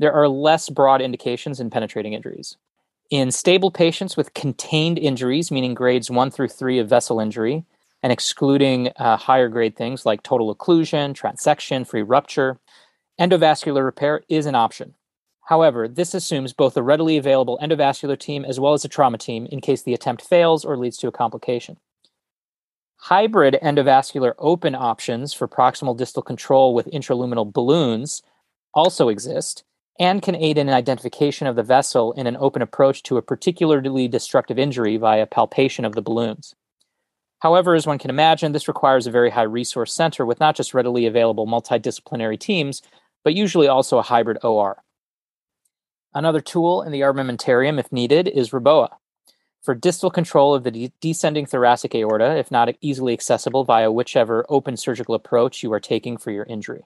there 0.00 0.12
are 0.12 0.28
less 0.28 0.68
broad 0.68 1.00
indications 1.00 1.60
in 1.60 1.70
penetrating 1.70 2.12
injuries. 2.12 2.56
In 3.08 3.30
stable 3.30 3.70
patients 3.70 4.16
with 4.16 4.34
contained 4.34 4.98
injuries, 4.98 5.52
meaning 5.52 5.74
grades 5.74 6.10
one 6.10 6.30
through 6.30 6.48
three 6.48 6.80
of 6.80 6.88
vessel 6.88 7.20
injury, 7.20 7.64
and 8.02 8.12
excluding 8.12 8.90
uh, 8.96 9.16
higher 9.16 9.48
grade 9.48 9.76
things 9.76 10.04
like 10.04 10.22
total 10.22 10.54
occlusion, 10.54 11.14
transection, 11.14 11.86
free 11.86 12.02
rupture, 12.02 12.58
endovascular 13.20 13.84
repair 13.84 14.22
is 14.28 14.46
an 14.46 14.54
option. 14.56 14.94
However, 15.50 15.88
this 15.88 16.14
assumes 16.14 16.52
both 16.52 16.76
a 16.76 16.82
readily 16.82 17.16
available 17.16 17.58
endovascular 17.60 18.16
team 18.16 18.44
as 18.44 18.60
well 18.60 18.72
as 18.72 18.84
a 18.84 18.88
trauma 18.88 19.18
team 19.18 19.46
in 19.46 19.60
case 19.60 19.82
the 19.82 19.92
attempt 19.92 20.22
fails 20.22 20.64
or 20.64 20.76
leads 20.76 20.96
to 20.98 21.08
a 21.08 21.12
complication. 21.12 21.76
Hybrid 22.98 23.58
endovascular 23.60 24.34
open 24.38 24.76
options 24.76 25.34
for 25.34 25.48
proximal 25.48 25.96
distal 25.96 26.22
control 26.22 26.72
with 26.72 26.86
intraluminal 26.92 27.52
balloons 27.52 28.22
also 28.74 29.08
exist 29.08 29.64
and 29.98 30.22
can 30.22 30.36
aid 30.36 30.56
in 30.56 30.68
identification 30.68 31.48
of 31.48 31.56
the 31.56 31.64
vessel 31.64 32.12
in 32.12 32.28
an 32.28 32.36
open 32.38 32.62
approach 32.62 33.02
to 33.02 33.16
a 33.16 33.22
particularly 33.22 34.06
destructive 34.06 34.56
injury 34.56 34.98
via 34.98 35.26
palpation 35.26 35.84
of 35.84 35.96
the 35.96 36.02
balloons. 36.02 36.54
However, 37.40 37.74
as 37.74 37.88
one 37.88 37.98
can 37.98 38.10
imagine, 38.10 38.52
this 38.52 38.68
requires 38.68 39.08
a 39.08 39.10
very 39.10 39.30
high 39.30 39.42
resource 39.42 39.92
center 39.92 40.24
with 40.24 40.38
not 40.38 40.54
just 40.54 40.74
readily 40.74 41.06
available 41.06 41.48
multidisciplinary 41.48 42.38
teams, 42.38 42.82
but 43.24 43.34
usually 43.34 43.66
also 43.66 43.98
a 43.98 44.02
hybrid 44.02 44.38
OR. 44.44 44.84
Another 46.14 46.40
tool 46.40 46.82
in 46.82 46.92
the 46.92 47.00
armamentarium, 47.00 47.78
if 47.78 47.92
needed, 47.92 48.26
is 48.26 48.50
REBOA 48.50 48.88
for 49.62 49.74
distal 49.74 50.10
control 50.10 50.54
of 50.54 50.64
the 50.64 50.70
de- 50.70 50.92
descending 51.00 51.46
thoracic 51.46 51.94
aorta, 51.94 52.36
if 52.36 52.50
not 52.50 52.74
easily 52.80 53.12
accessible 53.12 53.64
via 53.64 53.92
whichever 53.92 54.44
open 54.48 54.76
surgical 54.76 55.14
approach 55.14 55.62
you 55.62 55.72
are 55.72 55.80
taking 55.80 56.16
for 56.16 56.30
your 56.30 56.44
injury. 56.44 56.82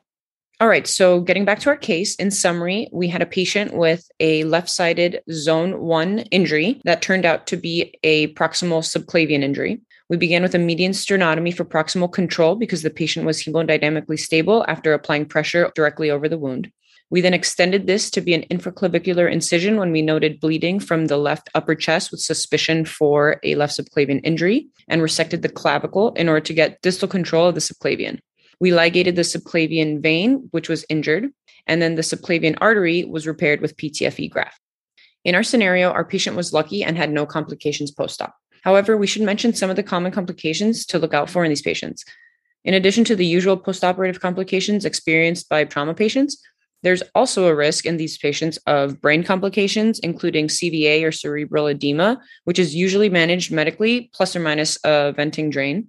All 0.61 0.69
right, 0.69 0.87
so 0.87 1.21
getting 1.21 1.45
back 1.45 1.59
to 1.61 1.71
our 1.71 1.77
case, 1.77 2.15
in 2.17 2.31
summary, 2.31 2.89
we 2.93 3.09
had 3.09 3.23
a 3.23 3.27
patient 3.27 3.75
with 3.75 4.09
a 4.21 4.45
left 4.45 4.71
sided 4.71 5.21
zone 5.33 5.81
one 5.81 6.21
injury 6.31 6.81
that 6.85 7.03
turned 7.03 7.25
out 7.25 7.47
to 7.49 7.57
be 7.57 7.95
a 8.05 8.33
proximal 8.35 8.83
subclavian 8.83 9.43
injury. 9.43 9.81
We 10.09 10.17
began 10.17 10.43
with 10.43 10.55
a 10.55 10.59
median 10.59 10.93
sternotomy 10.93 11.57
for 11.57 11.65
proximal 11.65 12.13
control 12.13 12.55
because 12.55 12.83
the 12.83 12.91
patient 12.91 13.27
was 13.27 13.43
hemodynamically 13.43 14.19
stable 14.19 14.65
after 14.69 14.93
applying 14.93 15.27
pressure 15.27 15.73
directly 15.75 16.11
over 16.11 16.29
the 16.29 16.39
wound. 16.39 16.71
We 17.11 17.21
then 17.21 17.35
extended 17.35 17.87
this 17.87 18.11
to 18.11 18.21
be 18.21 18.35
an 18.35 18.45
infraclavicular 18.51 19.31
incision 19.31 19.77
when 19.77 19.93
we 19.93 20.03
noted 20.03 20.41
bleeding 20.41 20.81
from 20.81 21.07
the 21.07 21.17
left 21.17 21.49
upper 21.55 21.75
chest 21.75 22.11
with 22.11 22.21
suspicion 22.21 22.85
for 22.85 23.39
a 23.43 23.55
left 23.55 23.79
subclavian 23.79 24.21
injury 24.25 24.69
and 24.89 25.03
resected 25.03 25.43
the 25.43 25.49
clavicle 25.49 26.13
in 26.15 26.29
order 26.29 26.41
to 26.41 26.55
get 26.55 26.81
distal 26.83 27.09
control 27.09 27.49
of 27.49 27.55
the 27.55 27.61
subclavian. 27.61 28.19
We 28.59 28.73
ligated 28.73 29.17
the 29.17 29.23
subclavian 29.23 30.03
vein, 30.03 30.49
which 30.51 30.69
was 30.69 30.87
injured, 30.89 31.31
and 31.67 31.83
then 31.83 31.95
the 31.95 32.03
subclavian 32.03 32.57
artery 32.61 33.05
was 33.05 33.27
repaired 33.27 33.61
with 33.61 33.77
PTFE 33.77 34.31
graft. 34.31 34.61
In 35.25 35.35
our 35.35 35.43
scenario, 35.43 35.91
our 35.91 36.05
patient 36.05 36.37
was 36.37 36.53
lucky 36.53 36.85
and 36.85 36.97
had 36.97 37.11
no 37.11 37.27
complications 37.27 37.91
post 37.91 38.21
op. 38.23 38.35
However, 38.63 38.97
we 38.97 39.07
should 39.07 39.23
mention 39.23 39.55
some 39.55 39.71
of 39.71 39.77
the 39.77 39.83
common 39.83 40.13
complications 40.13 40.87
to 40.87 40.99
look 40.99 41.15
out 41.15 41.29
for 41.29 41.45
in 41.45 41.51
these 41.51 41.63
patients. 41.63 42.05
In 42.65 42.73
addition 42.73 43.05
to 43.05 43.17
the 43.17 43.27
usual 43.27 43.59
postoperative 43.59 44.21
complications 44.21 44.87
experienced 44.87 45.49
by 45.51 45.65
trauma 45.65 45.93
patients, 45.93 46.43
there's 46.85 47.03
also 47.15 47.47
a 47.47 47.55
risk 47.55 47.87
in 47.87 47.97
these 47.97 48.19
patients 48.19 48.59
of 48.67 49.01
brain 49.01 49.25
complications, 49.25 49.99
including 50.01 50.49
CVA 50.49 51.03
or 51.03 51.13
cerebral 51.13 51.67
edema, 51.67 52.21
which 52.45 52.59
is 52.59 52.75
usually 52.75 53.09
managed 53.09 53.51
medically, 53.51 54.11
plus 54.13 54.37
or 54.37 54.41
minus 54.41 54.79
a 54.85 55.13
venting 55.13 55.49
drain. 55.49 55.89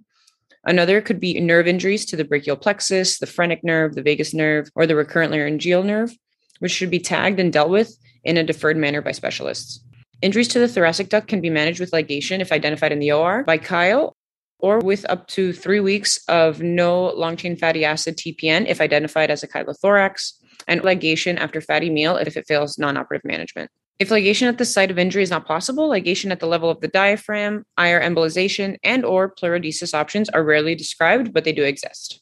Another 0.64 1.02
could 1.02 1.20
be 1.20 1.38
nerve 1.38 1.66
injuries 1.66 2.06
to 2.06 2.16
the 2.16 2.24
brachial 2.24 2.56
plexus, 2.56 3.18
the 3.18 3.26
phrenic 3.26 3.62
nerve, 3.62 3.94
the 3.94 4.02
vagus 4.02 4.32
nerve, 4.32 4.68
or 4.74 4.86
the 4.86 4.96
recurrent 4.96 5.32
laryngeal 5.32 5.82
nerve, 5.82 6.16
which 6.60 6.72
should 6.72 6.90
be 6.90 6.98
tagged 6.98 7.38
and 7.38 7.52
dealt 7.52 7.68
with 7.68 7.94
in 8.24 8.38
a 8.38 8.42
deferred 8.42 8.78
manner 8.78 9.02
by 9.02 9.12
specialists. 9.12 9.84
Injuries 10.22 10.48
to 10.48 10.58
the 10.58 10.66
thoracic 10.66 11.10
duct 11.10 11.28
can 11.28 11.42
be 11.42 11.50
managed 11.50 11.78
with 11.78 11.90
ligation 11.90 12.40
if 12.40 12.50
identified 12.50 12.90
in 12.90 13.00
the 13.00 13.12
OR 13.12 13.44
by 13.44 13.58
chyle 13.58 14.16
or 14.58 14.78
with 14.78 15.04
up 15.10 15.28
to 15.28 15.52
three 15.52 15.80
weeks 15.80 16.18
of 16.28 16.62
no 16.62 17.10
long 17.10 17.36
chain 17.36 17.54
fatty 17.54 17.84
acid 17.84 18.16
TPN 18.16 18.66
if 18.66 18.80
identified 18.80 19.30
as 19.30 19.42
a 19.42 19.48
chylothorax, 19.48 20.32
and 20.66 20.82
ligation 20.82 21.38
after 21.38 21.60
fatty 21.60 21.90
meal 21.90 22.16
if 22.16 22.36
it 22.36 22.46
fails 22.46 22.78
non-operative 22.78 23.24
management. 23.24 23.70
If 23.98 24.10
ligation 24.10 24.46
at 24.46 24.58
the 24.58 24.64
site 24.66 24.90
of 24.90 24.98
injury 24.98 25.22
is 25.22 25.30
not 25.30 25.46
possible, 25.46 25.88
ligation 25.88 26.30
at 26.30 26.40
the 26.40 26.46
level 26.46 26.68
of 26.68 26.80
the 26.80 26.88
diaphragm, 26.88 27.64
IR 27.78 28.00
embolization, 28.00 28.76
and 28.84 29.04
or 29.04 29.34
pleurodesis 29.34 29.94
options 29.94 30.28
are 30.30 30.44
rarely 30.44 30.74
described, 30.74 31.32
but 31.32 31.44
they 31.44 31.52
do 31.52 31.64
exist. 31.64 32.20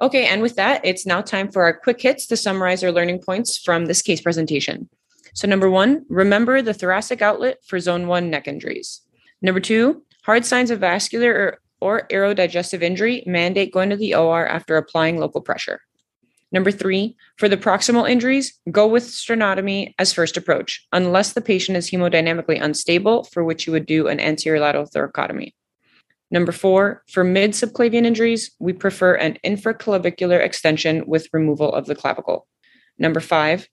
Okay, 0.00 0.26
and 0.26 0.42
with 0.42 0.56
that, 0.56 0.84
it's 0.84 1.06
now 1.06 1.22
time 1.22 1.50
for 1.50 1.62
our 1.62 1.72
quick 1.72 2.00
hits 2.00 2.26
to 2.26 2.36
summarize 2.36 2.84
our 2.84 2.92
learning 2.92 3.20
points 3.20 3.56
from 3.58 3.86
this 3.86 4.02
case 4.02 4.20
presentation. 4.20 4.88
So 5.34 5.48
number 5.48 5.68
one, 5.68 6.04
remember 6.08 6.62
the 6.62 6.74
thoracic 6.74 7.20
outlet 7.20 7.58
for 7.66 7.80
zone 7.80 8.06
one 8.06 8.30
neck 8.30 8.46
injuries. 8.46 9.00
Number 9.42 9.60
two, 9.60 10.02
hard 10.22 10.44
signs 10.44 10.70
of 10.70 10.80
vascular 10.80 11.32
or, 11.80 12.00
or 12.00 12.08
aerodigestive 12.08 12.82
injury 12.82 13.22
mandate 13.26 13.72
going 13.72 13.90
to 13.90 13.96
the 13.96 14.14
OR 14.14 14.46
after 14.46 14.76
applying 14.76 15.18
local 15.18 15.40
pressure. 15.40 15.80
Number 16.52 16.70
three, 16.70 17.16
for 17.36 17.48
the 17.48 17.56
proximal 17.56 18.08
injuries, 18.08 18.58
go 18.70 18.86
with 18.86 19.04
sternotomy 19.04 19.94
as 19.98 20.12
first 20.12 20.36
approach, 20.36 20.86
unless 20.92 21.32
the 21.32 21.40
patient 21.40 21.76
is 21.76 21.90
hemodynamically 21.90 22.62
unstable, 22.62 23.24
for 23.24 23.42
which 23.44 23.66
you 23.66 23.72
would 23.72 23.86
do 23.86 24.06
an 24.06 24.20
anterior 24.20 24.60
lateral 24.60 24.86
thoracotomy. 24.86 25.54
Number 26.30 26.52
four, 26.52 27.02
for 27.08 27.24
mid 27.24 27.52
subclavian 27.52 28.04
injuries, 28.04 28.52
we 28.58 28.72
prefer 28.72 29.14
an 29.14 29.38
infraclavicular 29.44 30.40
extension 30.40 31.04
with 31.06 31.28
removal 31.32 31.72
of 31.72 31.86
the 31.86 31.94
clavicle. 31.94 32.46
Number 32.98 33.20
five, 33.20 33.68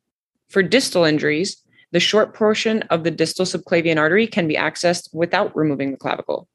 for 0.50 0.62
distal 0.62 1.04
injuries, 1.04 1.64
the 1.92 2.00
short 2.00 2.34
portion 2.34 2.84
of 2.84 3.04
the 3.04 3.12
distal 3.12 3.46
subclavian 3.46 3.98
artery 3.98 4.28
can 4.28 4.48
be 4.48 4.56
accessed 4.56 5.10
without 5.14 5.56
removing 5.56 5.92
the 5.92 5.98
clavicle. 5.98 6.48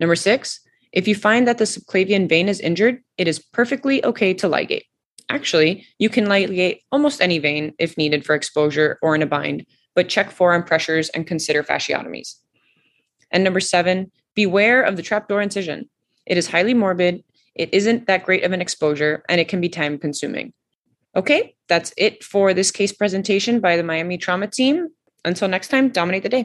Number 0.00 0.16
six, 0.16 0.60
if 0.92 1.08
you 1.08 1.14
find 1.14 1.48
that 1.48 1.58
the 1.58 1.64
subclavian 1.64 2.28
vein 2.28 2.48
is 2.48 2.60
injured, 2.60 3.02
it 3.16 3.26
is 3.26 3.38
perfectly 3.38 4.04
okay 4.04 4.34
to 4.34 4.48
ligate. 4.48 4.84
Actually, 5.28 5.86
you 5.98 6.10
can 6.10 6.26
ligate 6.26 6.80
almost 6.92 7.22
any 7.22 7.38
vein 7.38 7.72
if 7.78 7.96
needed 7.96 8.24
for 8.24 8.34
exposure 8.34 8.98
or 9.00 9.14
in 9.14 9.22
a 9.22 9.26
bind, 9.26 9.64
but 9.94 10.08
check 10.08 10.30
forearm 10.30 10.62
pressures 10.62 11.08
and 11.10 11.26
consider 11.26 11.62
fasciotomies. 11.62 12.34
And 13.30 13.42
number 13.42 13.60
seven, 13.60 14.12
beware 14.34 14.82
of 14.82 14.96
the 14.96 15.02
trapdoor 15.02 15.40
incision. 15.40 15.88
It 16.26 16.36
is 16.36 16.48
highly 16.48 16.74
morbid, 16.74 17.24
it 17.54 17.72
isn't 17.72 18.06
that 18.06 18.24
great 18.24 18.44
of 18.44 18.52
an 18.52 18.60
exposure, 18.60 19.24
and 19.28 19.40
it 19.40 19.48
can 19.48 19.60
be 19.60 19.68
time 19.68 19.98
consuming. 19.98 20.52
Okay, 21.14 21.54
that's 21.68 21.92
it 21.96 22.24
for 22.24 22.54
this 22.54 22.70
case 22.70 22.92
presentation 22.92 23.60
by 23.60 23.76
the 23.76 23.82
Miami 23.82 24.16
Trauma 24.18 24.46
Team. 24.46 24.88
Until 25.24 25.48
next 25.48 25.68
time, 25.68 25.88
dominate 25.90 26.22
the 26.22 26.28
day. 26.28 26.44